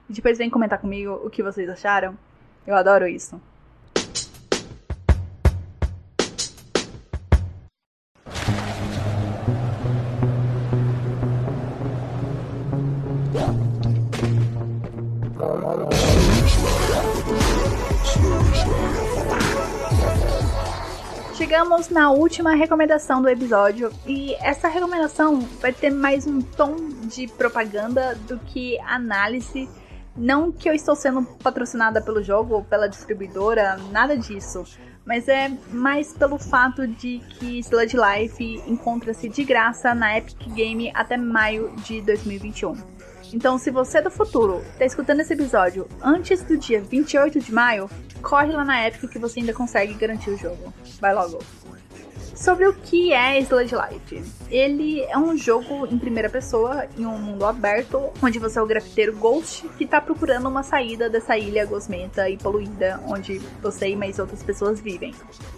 E 0.08 0.12
depois 0.14 0.38
vem 0.38 0.48
comentar 0.48 0.78
comigo 0.78 1.20
o 1.22 1.28
que 1.28 1.42
vocês 1.42 1.68
acharam. 1.68 2.16
Eu 2.66 2.74
adoro 2.74 3.06
isso. 3.06 3.38
Chegamos 21.59 21.88
na 21.88 22.12
última 22.12 22.55
recomendação 22.55 23.21
do 23.21 23.29
episódio 23.29 23.90
e 24.07 24.33
essa 24.37 24.68
recomendação 24.68 25.40
vai 25.61 25.73
ter 25.73 25.90
mais 25.90 26.25
um 26.25 26.40
tom 26.40 26.77
de 27.09 27.27
propaganda 27.27 28.14
do 28.29 28.38
que 28.38 28.79
análise. 28.83 29.68
Não 30.16 30.53
que 30.53 30.71
eu 30.71 30.73
estou 30.73 30.94
sendo 30.94 31.25
patrocinada 31.42 32.01
pelo 32.01 32.23
jogo 32.23 32.55
ou 32.55 32.62
pela 32.62 32.87
distribuidora, 32.87 33.77
nada 33.90 34.16
disso. 34.16 34.62
Mas 35.05 35.27
é 35.27 35.51
mais 35.73 36.12
pelo 36.12 36.38
fato 36.38 36.87
de 36.87 37.18
que 37.31 37.59
Sludge 37.59 37.97
Life 37.97 38.62
encontra-se 38.64 39.29
de 39.29 39.42
graça 39.42 39.92
na 39.97 40.16
Epic 40.16 40.40
Game 40.55 40.92
até 40.94 41.16
maio 41.16 41.75
de 41.79 42.01
2021. 42.03 42.77
Então, 43.33 43.59
se 43.59 43.71
você 43.71 43.99
é 43.99 44.03
do 44.03 44.11
futuro 44.11 44.62
está 44.73 44.85
escutando 44.85 45.21
esse 45.21 45.35
episódio 45.35 45.87
antes 46.01 46.42
do 46.44 46.57
dia 46.57 46.81
28 46.81 47.40
de 47.40 47.53
maio, 47.53 47.90
corre 48.22 48.52
lá 48.52 48.64
na 48.64 48.87
Epic 48.87 49.11
que 49.11 49.18
você 49.18 49.40
ainda 49.40 49.52
consegue 49.52 49.94
garantir 49.94 50.31
o 50.31 50.37
jogo. 50.37 50.72
Vai 51.00 51.14
logo. 51.14 51.38
Sobre 52.38 52.68
o 52.68 52.72
que 52.72 53.12
é 53.12 53.40
Sludge 53.40 53.74
Life. 53.74 54.22
Ele 54.48 55.00
é 55.02 55.18
um 55.18 55.37
jogo 55.37 55.87
em 55.87 55.98
primeira 55.98 56.31
pessoa, 56.31 56.87
em 56.96 57.04
um 57.04 57.18
mundo 57.18 57.44
aberto, 57.44 58.11
onde 58.22 58.38
você 58.38 58.61
é 58.61 58.62
o 58.62 58.66
grafiteiro 58.66 59.16
Ghost 59.16 59.68
que 59.76 59.83
está 59.83 60.00
procurando 60.00 60.48
uma 60.48 60.62
saída 60.62 61.11
dessa 61.11 61.37
ilha 61.37 61.66
gosmenta 61.66 62.31
e 62.31 62.37
poluída, 62.37 63.00
onde 63.09 63.40
você 63.61 63.88
e 63.88 63.96
mais 63.96 64.20
outras 64.20 64.40
pessoas 64.40 64.81
vivem. 64.81 65.12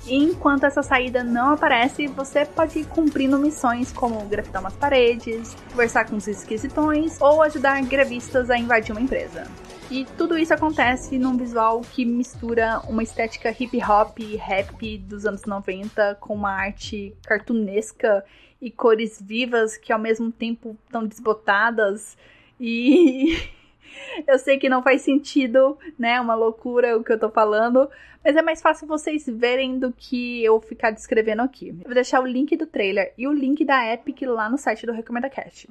E 0.06 0.16
enquanto 0.16 0.64
essa 0.64 0.82
saída 0.82 1.22
não 1.22 1.52
aparece, 1.52 2.06
você 2.06 2.46
pode 2.46 2.78
ir 2.78 2.86
cumprindo 2.86 3.38
missões 3.38 3.92
como 3.92 4.18
grafitar 4.24 4.62
umas 4.62 4.74
paredes, 4.74 5.54
conversar 5.70 6.06
com 6.06 6.16
os 6.16 6.26
esquisitões 6.26 7.20
ou 7.20 7.42
ajudar 7.42 7.82
gravistas 7.82 8.48
a 8.48 8.56
invadir 8.56 8.92
uma 8.92 9.02
empresa. 9.02 9.46
E 9.90 10.04
tudo 10.16 10.38
isso 10.38 10.54
acontece 10.54 11.18
num 11.18 11.36
visual 11.36 11.80
que 11.80 12.04
mistura 12.04 12.80
uma 12.88 13.02
estética 13.02 13.50
hip 13.50 13.76
hop 13.82 14.20
e 14.20 14.36
rap 14.36 14.98
dos 14.98 15.26
anos 15.26 15.44
90 15.44 16.14
com 16.20 16.32
uma 16.32 16.52
arte 16.52 17.12
cartunesca 17.24 18.24
e 18.62 18.70
cores 18.70 19.20
vivas 19.20 19.76
que 19.76 19.92
ao 19.92 19.98
mesmo 19.98 20.30
tempo 20.30 20.78
estão 20.84 21.04
desbotadas 21.04 22.16
e 22.60 23.36
eu 24.28 24.38
sei 24.38 24.60
que 24.60 24.68
não 24.68 24.80
faz 24.80 25.02
sentido, 25.02 25.76
né? 25.98 26.20
Uma 26.20 26.36
loucura 26.36 26.96
o 26.96 27.02
que 27.02 27.12
eu 27.12 27.18
tô 27.18 27.28
falando, 27.28 27.90
mas 28.24 28.36
é 28.36 28.42
mais 28.42 28.62
fácil 28.62 28.86
vocês 28.86 29.26
verem 29.26 29.76
do 29.76 29.92
que 29.92 30.44
eu 30.44 30.60
ficar 30.60 30.92
descrevendo 30.92 31.42
aqui. 31.42 31.70
Eu 31.70 31.86
vou 31.86 31.94
deixar 31.94 32.20
o 32.20 32.26
link 32.26 32.56
do 32.56 32.66
trailer 32.66 33.12
e 33.18 33.26
o 33.26 33.32
link 33.32 33.64
da 33.64 33.92
Epic 33.92 34.22
lá 34.22 34.48
no 34.48 34.56
site 34.56 34.86
do 34.86 34.92
Recomenda 34.92 35.28
Cast. 35.28 35.68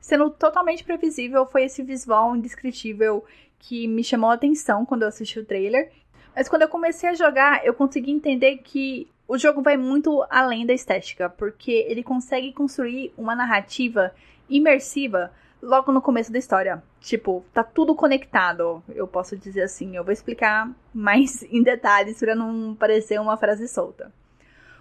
Sendo 0.00 0.30
totalmente 0.30 0.82
previsível, 0.82 1.46
foi 1.46 1.64
esse 1.64 1.82
visual 1.82 2.34
indescritível 2.34 3.24
que 3.58 3.86
me 3.86 4.02
chamou 4.02 4.30
a 4.30 4.34
atenção 4.34 4.86
quando 4.86 5.02
eu 5.02 5.08
assisti 5.08 5.38
o 5.38 5.44
trailer. 5.44 5.92
Mas 6.34 6.48
quando 6.48 6.62
eu 6.62 6.68
comecei 6.68 7.10
a 7.10 7.14
jogar, 7.14 7.64
eu 7.64 7.74
consegui 7.74 8.10
entender 8.10 8.58
que 8.58 9.08
o 9.28 9.38
jogo 9.38 9.62
vai 9.62 9.76
muito 9.76 10.24
além 10.30 10.66
da 10.66 10.72
estética, 10.72 11.28
porque 11.28 11.70
ele 11.70 12.02
consegue 12.02 12.52
construir 12.52 13.12
uma 13.16 13.36
narrativa 13.36 14.12
imersiva 14.48 15.30
logo 15.62 15.92
no 15.92 16.02
começo 16.02 16.32
da 16.32 16.38
história. 16.38 16.82
Tipo, 17.00 17.44
tá 17.52 17.62
tudo 17.62 17.94
conectado, 17.94 18.82
eu 18.88 19.06
posso 19.06 19.36
dizer 19.36 19.62
assim. 19.62 19.96
Eu 19.96 20.02
vou 20.02 20.12
explicar 20.12 20.70
mais 20.92 21.42
em 21.44 21.62
detalhes 21.62 22.18
para 22.18 22.34
não 22.34 22.74
parecer 22.74 23.20
uma 23.20 23.36
frase 23.36 23.68
solta. 23.68 24.12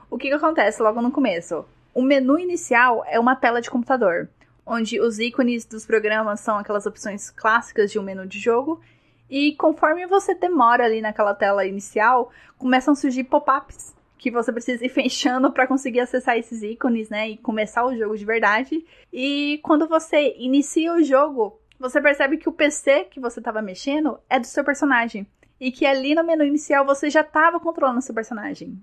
O 0.09 0.17
que, 0.17 0.29
que 0.29 0.33
acontece 0.33 0.81
logo 0.81 1.01
no 1.01 1.11
começo? 1.11 1.65
O 1.93 2.01
menu 2.01 2.39
inicial 2.39 3.03
é 3.07 3.19
uma 3.19 3.35
tela 3.35 3.61
de 3.61 3.69
computador, 3.69 4.29
onde 4.69 5.01
os 5.01 5.17
ícones 5.17 5.65
dos 5.65 5.83
programas 5.83 6.41
são 6.41 6.57
aquelas 6.59 6.85
opções 6.85 7.31
clássicas 7.31 7.91
de 7.91 7.97
um 7.97 8.03
menu 8.03 8.27
de 8.27 8.39
jogo. 8.39 8.79
E 9.27 9.55
conforme 9.55 10.05
você 10.05 10.35
demora 10.35 10.85
ali 10.85 11.01
naquela 11.01 11.33
tela 11.33 11.65
inicial, 11.65 12.31
começam 12.57 12.91
a 12.93 12.95
surgir 12.95 13.23
pop-ups 13.23 13.95
que 14.17 14.29
você 14.29 14.53
precisa 14.53 14.85
ir 14.85 14.89
fechando 14.93 15.51
para 15.51 15.65
conseguir 15.65 16.01
acessar 16.01 16.37
esses 16.37 16.61
ícones, 16.61 17.09
né, 17.09 17.29
e 17.29 17.37
começar 17.37 17.83
o 17.83 17.97
jogo 17.97 18.15
de 18.15 18.25
verdade. 18.25 18.85
E 19.11 19.59
quando 19.63 19.87
você 19.87 20.35
inicia 20.37 20.93
o 20.93 21.03
jogo, 21.03 21.59
você 21.79 21.99
percebe 21.99 22.37
que 22.37 22.49
o 22.49 22.53
PC 22.53 23.05
que 23.05 23.19
você 23.19 23.39
estava 23.39 23.61
mexendo 23.61 24.19
é 24.29 24.39
do 24.39 24.45
seu 24.45 24.63
personagem 24.63 25.25
e 25.59 25.71
que 25.71 25.85
ali 25.85 26.13
no 26.13 26.23
menu 26.23 26.43
inicial 26.43 26.85
você 26.85 27.09
já 27.09 27.21
estava 27.21 27.59
controlando 27.59 27.99
o 27.99 28.03
seu 28.03 28.13
personagem. 28.13 28.77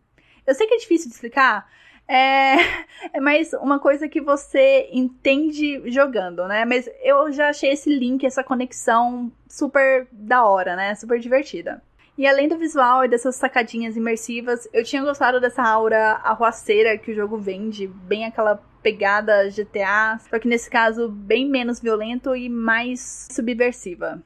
Eu 0.45 0.55
sei 0.55 0.67
que 0.67 0.75
é 0.75 0.79
difícil 0.79 1.09
de 1.09 1.15
explicar, 1.15 1.69
é, 2.09 2.57
é 3.13 3.21
mais 3.21 3.53
uma 3.55 3.79
coisa 3.79 4.09
que 4.09 4.21
você 4.21 4.89
entende 4.93 5.83
jogando, 5.91 6.47
né? 6.47 6.65
Mas 6.65 6.89
eu 7.03 7.33
já 7.33 7.49
achei 7.49 7.71
esse 7.73 7.91
link, 7.91 8.25
essa 8.25 8.45
conexão 8.45 9.31
super 9.49 10.07
da 10.13 10.45
hora, 10.45 10.77
né? 10.77 10.95
Super 10.95 11.19
divertida. 11.19 11.83
E 12.19 12.27
além 12.27 12.49
do 12.49 12.57
visual 12.57 13.05
e 13.05 13.09
dessas 13.09 13.37
sacadinhas 13.37 13.95
imersivas, 13.95 14.67
eu 14.73 14.83
tinha 14.83 15.03
gostado 15.03 15.39
dessa 15.39 15.63
aura 15.63 16.13
arruaceira 16.25 16.97
que 16.97 17.13
o 17.13 17.15
jogo 17.15 17.37
vende, 17.37 17.87
bem 17.87 18.25
aquela 18.25 18.57
pegada 18.83 19.51
GTA, 19.51 20.19
só 20.31 20.39
que 20.39 20.49
nesse 20.49 20.71
caso 20.71 21.09
bem 21.09 21.47
menos 21.47 21.81
violento 21.81 22.35
e 22.35 22.49
mais 22.49 23.29
subversiva. 23.31 24.23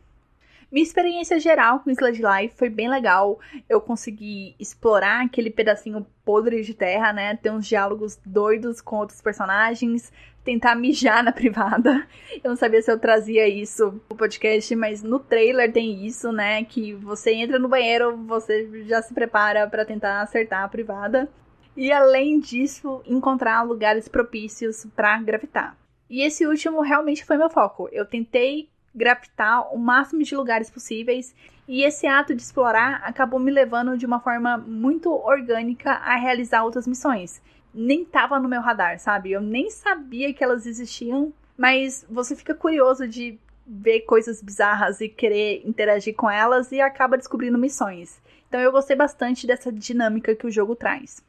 Minha 0.70 0.84
experiência 0.84 1.40
geral 1.40 1.80
com 1.80 1.90
Sludge 1.90 2.22
Life 2.22 2.54
foi 2.56 2.68
bem 2.68 2.88
legal. 2.88 3.40
Eu 3.68 3.80
consegui 3.80 4.54
explorar 4.58 5.24
aquele 5.24 5.50
pedacinho 5.50 6.06
podre 6.24 6.62
de 6.62 6.74
terra, 6.74 7.12
né? 7.12 7.36
Ter 7.36 7.50
uns 7.50 7.66
diálogos 7.66 8.16
doidos 8.24 8.80
com 8.80 8.96
outros 8.96 9.20
personagens, 9.20 10.12
tentar 10.44 10.76
mijar 10.76 11.24
na 11.24 11.32
privada. 11.32 12.06
Eu 12.42 12.50
não 12.50 12.56
sabia 12.56 12.80
se 12.80 12.90
eu 12.90 13.00
trazia 13.00 13.48
isso 13.48 14.00
no 14.08 14.16
podcast, 14.16 14.76
mas 14.76 15.02
no 15.02 15.18
trailer 15.18 15.72
tem 15.72 16.06
isso, 16.06 16.30
né? 16.30 16.62
Que 16.62 16.94
você 16.94 17.32
entra 17.32 17.58
no 17.58 17.68
banheiro, 17.68 18.16
você 18.18 18.84
já 18.84 19.02
se 19.02 19.12
prepara 19.12 19.68
para 19.68 19.84
tentar 19.84 20.20
acertar 20.20 20.62
a 20.62 20.68
privada. 20.68 21.28
E 21.76 21.90
além 21.90 22.38
disso, 22.38 23.02
encontrar 23.06 23.62
lugares 23.62 24.06
propícios 24.06 24.86
para 24.94 25.20
gravitar. 25.20 25.76
E 26.08 26.22
esse 26.22 26.46
último 26.46 26.80
realmente 26.80 27.24
foi 27.24 27.36
meu 27.36 27.50
foco. 27.50 27.88
Eu 27.90 28.06
tentei 28.06 28.68
grafitar 28.94 29.72
o 29.72 29.78
máximo 29.78 30.22
de 30.22 30.34
lugares 30.34 30.70
possíveis 30.70 31.34
e 31.68 31.82
esse 31.82 32.06
ato 32.06 32.34
de 32.34 32.42
explorar 32.42 33.00
acabou 33.04 33.38
me 33.38 33.50
levando 33.50 33.96
de 33.96 34.04
uma 34.04 34.20
forma 34.20 34.58
muito 34.58 35.10
orgânica 35.10 35.92
a 35.92 36.16
realizar 36.16 36.64
outras 36.64 36.86
missões. 36.86 37.40
Nem 37.72 38.04
tava 38.04 38.40
no 38.40 38.48
meu 38.48 38.60
radar, 38.60 38.98
sabe? 38.98 39.30
Eu 39.30 39.40
nem 39.40 39.70
sabia 39.70 40.34
que 40.34 40.42
elas 40.42 40.66
existiam, 40.66 41.32
mas 41.56 42.04
você 42.10 42.34
fica 42.34 42.54
curioso 42.54 43.06
de 43.06 43.38
ver 43.64 44.00
coisas 44.00 44.42
bizarras 44.42 45.00
e 45.00 45.08
querer 45.08 45.62
interagir 45.64 46.14
com 46.16 46.28
elas 46.28 46.72
e 46.72 46.80
acaba 46.80 47.16
descobrindo 47.16 47.56
missões. 47.56 48.20
Então 48.48 48.60
eu 48.60 48.72
gostei 48.72 48.96
bastante 48.96 49.46
dessa 49.46 49.70
dinâmica 49.70 50.34
que 50.34 50.46
o 50.46 50.50
jogo 50.50 50.74
traz. 50.74 51.22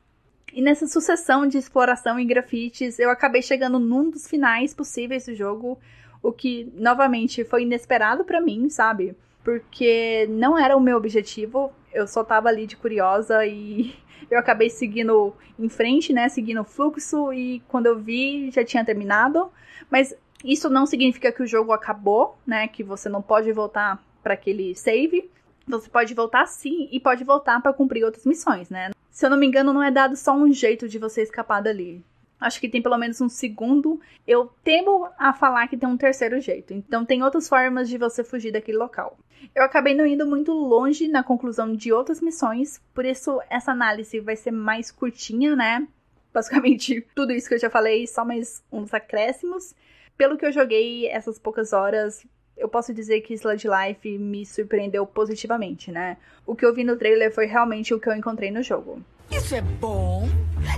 E 0.54 0.62
nessa 0.62 0.88
sucessão 0.88 1.47
de 1.47 1.58
exploração 1.58 2.19
e 2.19 2.26
grafites, 2.26 3.00
eu 3.00 3.10
acabei 3.10 3.41
chegando 3.41 3.80
num 3.80 4.10
dos 4.10 4.28
finais 4.28 4.74
possíveis 4.74 5.26
do 5.26 5.36
jogo, 5.36 5.80
o 6.21 6.31
que 6.31 6.71
novamente 6.75 7.43
foi 7.43 7.63
inesperado 7.63 8.23
para 8.23 8.41
mim, 8.41 8.69
sabe? 8.69 9.15
Porque 9.43 10.27
não 10.29 10.57
era 10.57 10.77
o 10.77 10.81
meu 10.81 10.97
objetivo, 10.97 11.71
eu 11.93 12.07
só 12.07 12.23
tava 12.23 12.49
ali 12.49 12.67
de 12.67 12.77
curiosa 12.77 13.45
e 13.45 13.95
eu 14.29 14.39
acabei 14.39 14.69
seguindo 14.69 15.34
em 15.57 15.69
frente, 15.69 16.13
né? 16.13 16.29
Seguindo 16.29 16.62
o 16.62 16.65
fluxo 16.65 17.34
e 17.34 17.62
quando 17.67 17.88
eu 17.88 17.97
vi 17.97 18.51
já 18.51 18.63
tinha 18.63 18.86
terminado. 18.86 19.51
Mas 19.89 20.15
isso 20.43 20.69
não 20.69 20.86
significa 20.86 21.31
que 21.31 21.43
o 21.43 21.47
jogo 21.47 21.71
acabou, 21.71 22.38
né? 22.45 22.67
Que 22.67 22.84
você 22.84 23.10
não 23.10 23.21
pode 23.21 23.51
voltar 23.51 24.03
para 24.23 24.34
aquele 24.34 24.75
save. 24.75 25.29
Você 25.67 25.89
pode 25.89 26.13
voltar 26.13 26.45
sim 26.47 26.88
e 26.91 26.99
pode 26.99 27.23
voltar 27.23 27.62
para 27.62 27.73
cumprir 27.73 28.03
outras 28.03 28.25
missões, 28.25 28.69
né? 28.69 28.91
Se 29.10 29.25
eu 29.25 29.29
não 29.29 29.38
me 29.38 29.45
engano, 29.45 29.73
não 29.73 29.84
é 29.84 29.91
dado 29.91 30.15
só 30.15 30.34
um 30.34 30.51
jeito 30.51 30.88
de 30.88 30.97
você 30.97 31.21
escapar 31.21 31.62
dali. 31.62 32.03
Acho 32.41 32.60
que 32.60 32.67
tem 32.67 32.82
pelo 32.82 32.97
menos 32.97 33.21
um 33.21 33.30
segundo. 33.30 34.01
Eu 34.27 34.51
temo 34.63 35.08
a 35.19 35.32
falar 35.32 35.67
que 35.67 35.77
tem 35.77 35.88
um 35.88 35.95
terceiro 35.95 36.41
jeito. 36.41 36.73
Então 36.73 37.06
tem 37.06 37.21
outras 37.21 37.47
formas 37.47 37.88
de 37.88 37.99
você 37.99 38.23
fugir 38.23 38.51
daquele 38.51 38.80
local. 38.80 39.15
Eu 39.54 39.63
acabei 39.63 39.93
não 39.93 40.08
indo 40.08 40.25
muito 40.25 40.51
longe 40.51 41.08
na 41.08 41.23
conclusão 41.23 41.75
de 41.75 41.93
outras 41.93 42.19
missões, 42.19 42.82
por 42.93 43.06
isso 43.06 43.39
essa 43.49 43.71
análise 43.71 44.19
vai 44.19 44.36
ser 44.36 44.51
mais 44.51 44.91
curtinha, 44.91 45.56
né? 45.56 45.88
Basicamente 46.34 47.06
tudo 47.15 47.32
isso 47.32 47.47
que 47.47 47.56
eu 47.56 47.60
já 47.60 47.69
falei, 47.69 48.08
só 48.08 48.25
mais 48.25 48.63
uns 48.71 48.91
acréscimos. 48.93 49.75
Pelo 50.17 50.38
que 50.38 50.45
eu 50.45 50.51
joguei 50.51 51.08
essas 51.08 51.39
poucas 51.39 51.73
horas, 51.73 52.25
eu 52.58 52.69
posso 52.69 52.93
dizer 52.93 53.21
que 53.21 53.34
Sludge 53.34 53.67
Life 53.67 54.17
me 54.17 54.45
surpreendeu 54.45 55.06
positivamente, 55.06 55.91
né? 55.91 56.17
O 56.45 56.56
que 56.56 56.65
eu 56.65 56.73
vi 56.73 56.84
no 56.84 56.97
trailer 56.97 57.34
foi 57.34 57.45
realmente 57.45 57.93
o 57.93 57.99
que 57.99 58.10
eu 58.10 58.13
encontrei 58.13 58.51
no 58.51 58.62
jogo. 58.62 59.01
Isso 59.32 59.56
é 59.56 59.62
bom! 59.62 60.27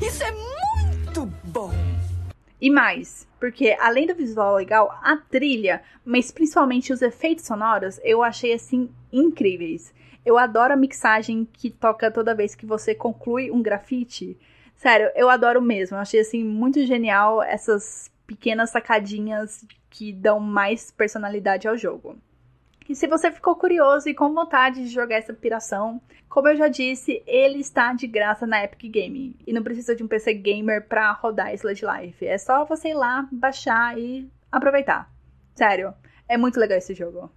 Isso 0.02 0.24
é 0.24 0.32
muito 0.32 0.73
bom! 1.22 1.72
E 2.60 2.70
mais, 2.70 3.28
porque 3.40 3.76
além 3.80 4.08
do 4.08 4.16
visual 4.16 4.56
legal, 4.56 4.98
a 5.04 5.18
trilha, 5.18 5.82
mas 6.04 6.32
principalmente 6.32 6.94
os 6.94 7.02
efeitos 7.02 7.46
sonoros, 7.46 8.00
eu 8.04 8.24
achei 8.24 8.54
assim 8.54 8.90
incríveis. 9.12 9.94
Eu 10.26 10.38
adoro 10.38 10.74
a 10.74 10.78
mixagem 10.78 11.46
que 11.52 11.70
toca 11.70 12.10
toda 12.10 12.34
vez 12.34 12.56
que 12.56 12.66
você 12.66 12.96
conclui 12.96 13.52
um 13.52 13.62
grafite. 13.62 14.38
Sério, 14.76 15.12
eu 15.16 15.30
adoro 15.30 15.62
mesmo. 15.62 15.98
Eu 15.98 16.02
achei 16.02 16.22
assim 16.22 16.44
muito 16.44 16.86
genial 16.86 17.44
essas 17.44 18.10
pequenas 18.26 18.70
sacadinhas 18.70 19.66
que 19.90 20.14
dão 20.14 20.40
mais 20.40 20.90
personalidade 20.90 21.68
ao 21.68 21.78
jogo. 21.78 22.18
E 22.88 22.96
se 22.96 23.08
você 23.08 23.32
ficou 23.32 23.56
curioso 23.56 24.10
e 24.10 24.14
com 24.14 24.34
vontade 24.34 24.84
de 24.84 24.90
jogar 24.90 25.16
essa 25.16 25.34
piração, 25.34 26.02
como 26.28 26.50
eu 26.50 26.58
já 26.58 26.68
disse, 26.68 27.24
ele 27.26 27.60
está 27.60 27.94
de 27.94 28.06
graça 28.08 28.46
na 28.46 28.62
Epic 28.62 28.92
Game. 28.92 29.38
E 29.48 29.54
não 29.54 29.64
precisa 29.64 29.96
de 29.96 30.04
um 30.04 30.08
PC 30.08 30.34
gamer 30.34 30.86
para 30.86 31.12
rodar 31.14 31.54
Sludge 31.54 31.86
Life. 31.86 32.26
É 32.26 32.38
só 32.38 32.66
você 32.66 32.90
ir 32.90 32.94
lá, 32.94 33.28
baixar 33.32 33.98
e 33.98 34.30
aproveitar. 34.52 35.10
Sério, 35.56 35.94
é 36.28 36.36
muito 36.36 36.60
legal 36.60 36.78
esse 36.78 36.94
jogo. 36.94 37.32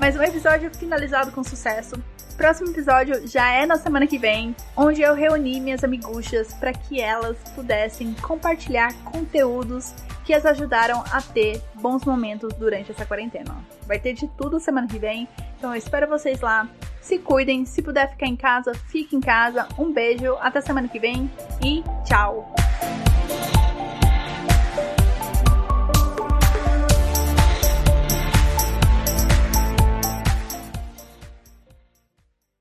Mais 0.00 0.16
um 0.16 0.22
episódio 0.22 0.74
finalizado 0.74 1.32
com 1.32 1.44
sucesso. 1.44 2.02
Próximo 2.38 2.70
episódio 2.70 3.26
já 3.26 3.50
é 3.50 3.66
na 3.66 3.74
semana 3.74 4.06
que 4.06 4.16
vem, 4.16 4.54
onde 4.76 5.02
eu 5.02 5.12
reuni 5.12 5.60
minhas 5.60 5.82
amiguchas 5.82 6.54
para 6.54 6.72
que 6.72 7.00
elas 7.00 7.36
pudessem 7.52 8.14
compartilhar 8.14 8.94
conteúdos 9.02 9.92
que 10.24 10.32
as 10.32 10.46
ajudaram 10.46 11.02
a 11.10 11.20
ter 11.20 11.60
bons 11.74 12.04
momentos 12.04 12.54
durante 12.54 12.92
essa 12.92 13.04
quarentena. 13.04 13.56
Vai 13.88 13.98
ter 13.98 14.12
de 14.12 14.28
tudo 14.28 14.60
semana 14.60 14.86
que 14.86 15.00
vem, 15.00 15.26
então 15.58 15.72
eu 15.72 15.78
espero 15.78 16.06
vocês 16.06 16.40
lá. 16.40 16.68
Se 17.00 17.18
cuidem, 17.18 17.66
se 17.66 17.82
puder 17.82 18.08
ficar 18.08 18.26
em 18.26 18.36
casa, 18.36 18.72
fique 18.72 19.16
em 19.16 19.20
casa. 19.20 19.66
Um 19.76 19.92
beijo, 19.92 20.36
até 20.40 20.60
semana 20.60 20.86
que 20.86 21.00
vem 21.00 21.28
e 21.60 21.82
tchau! 22.04 22.54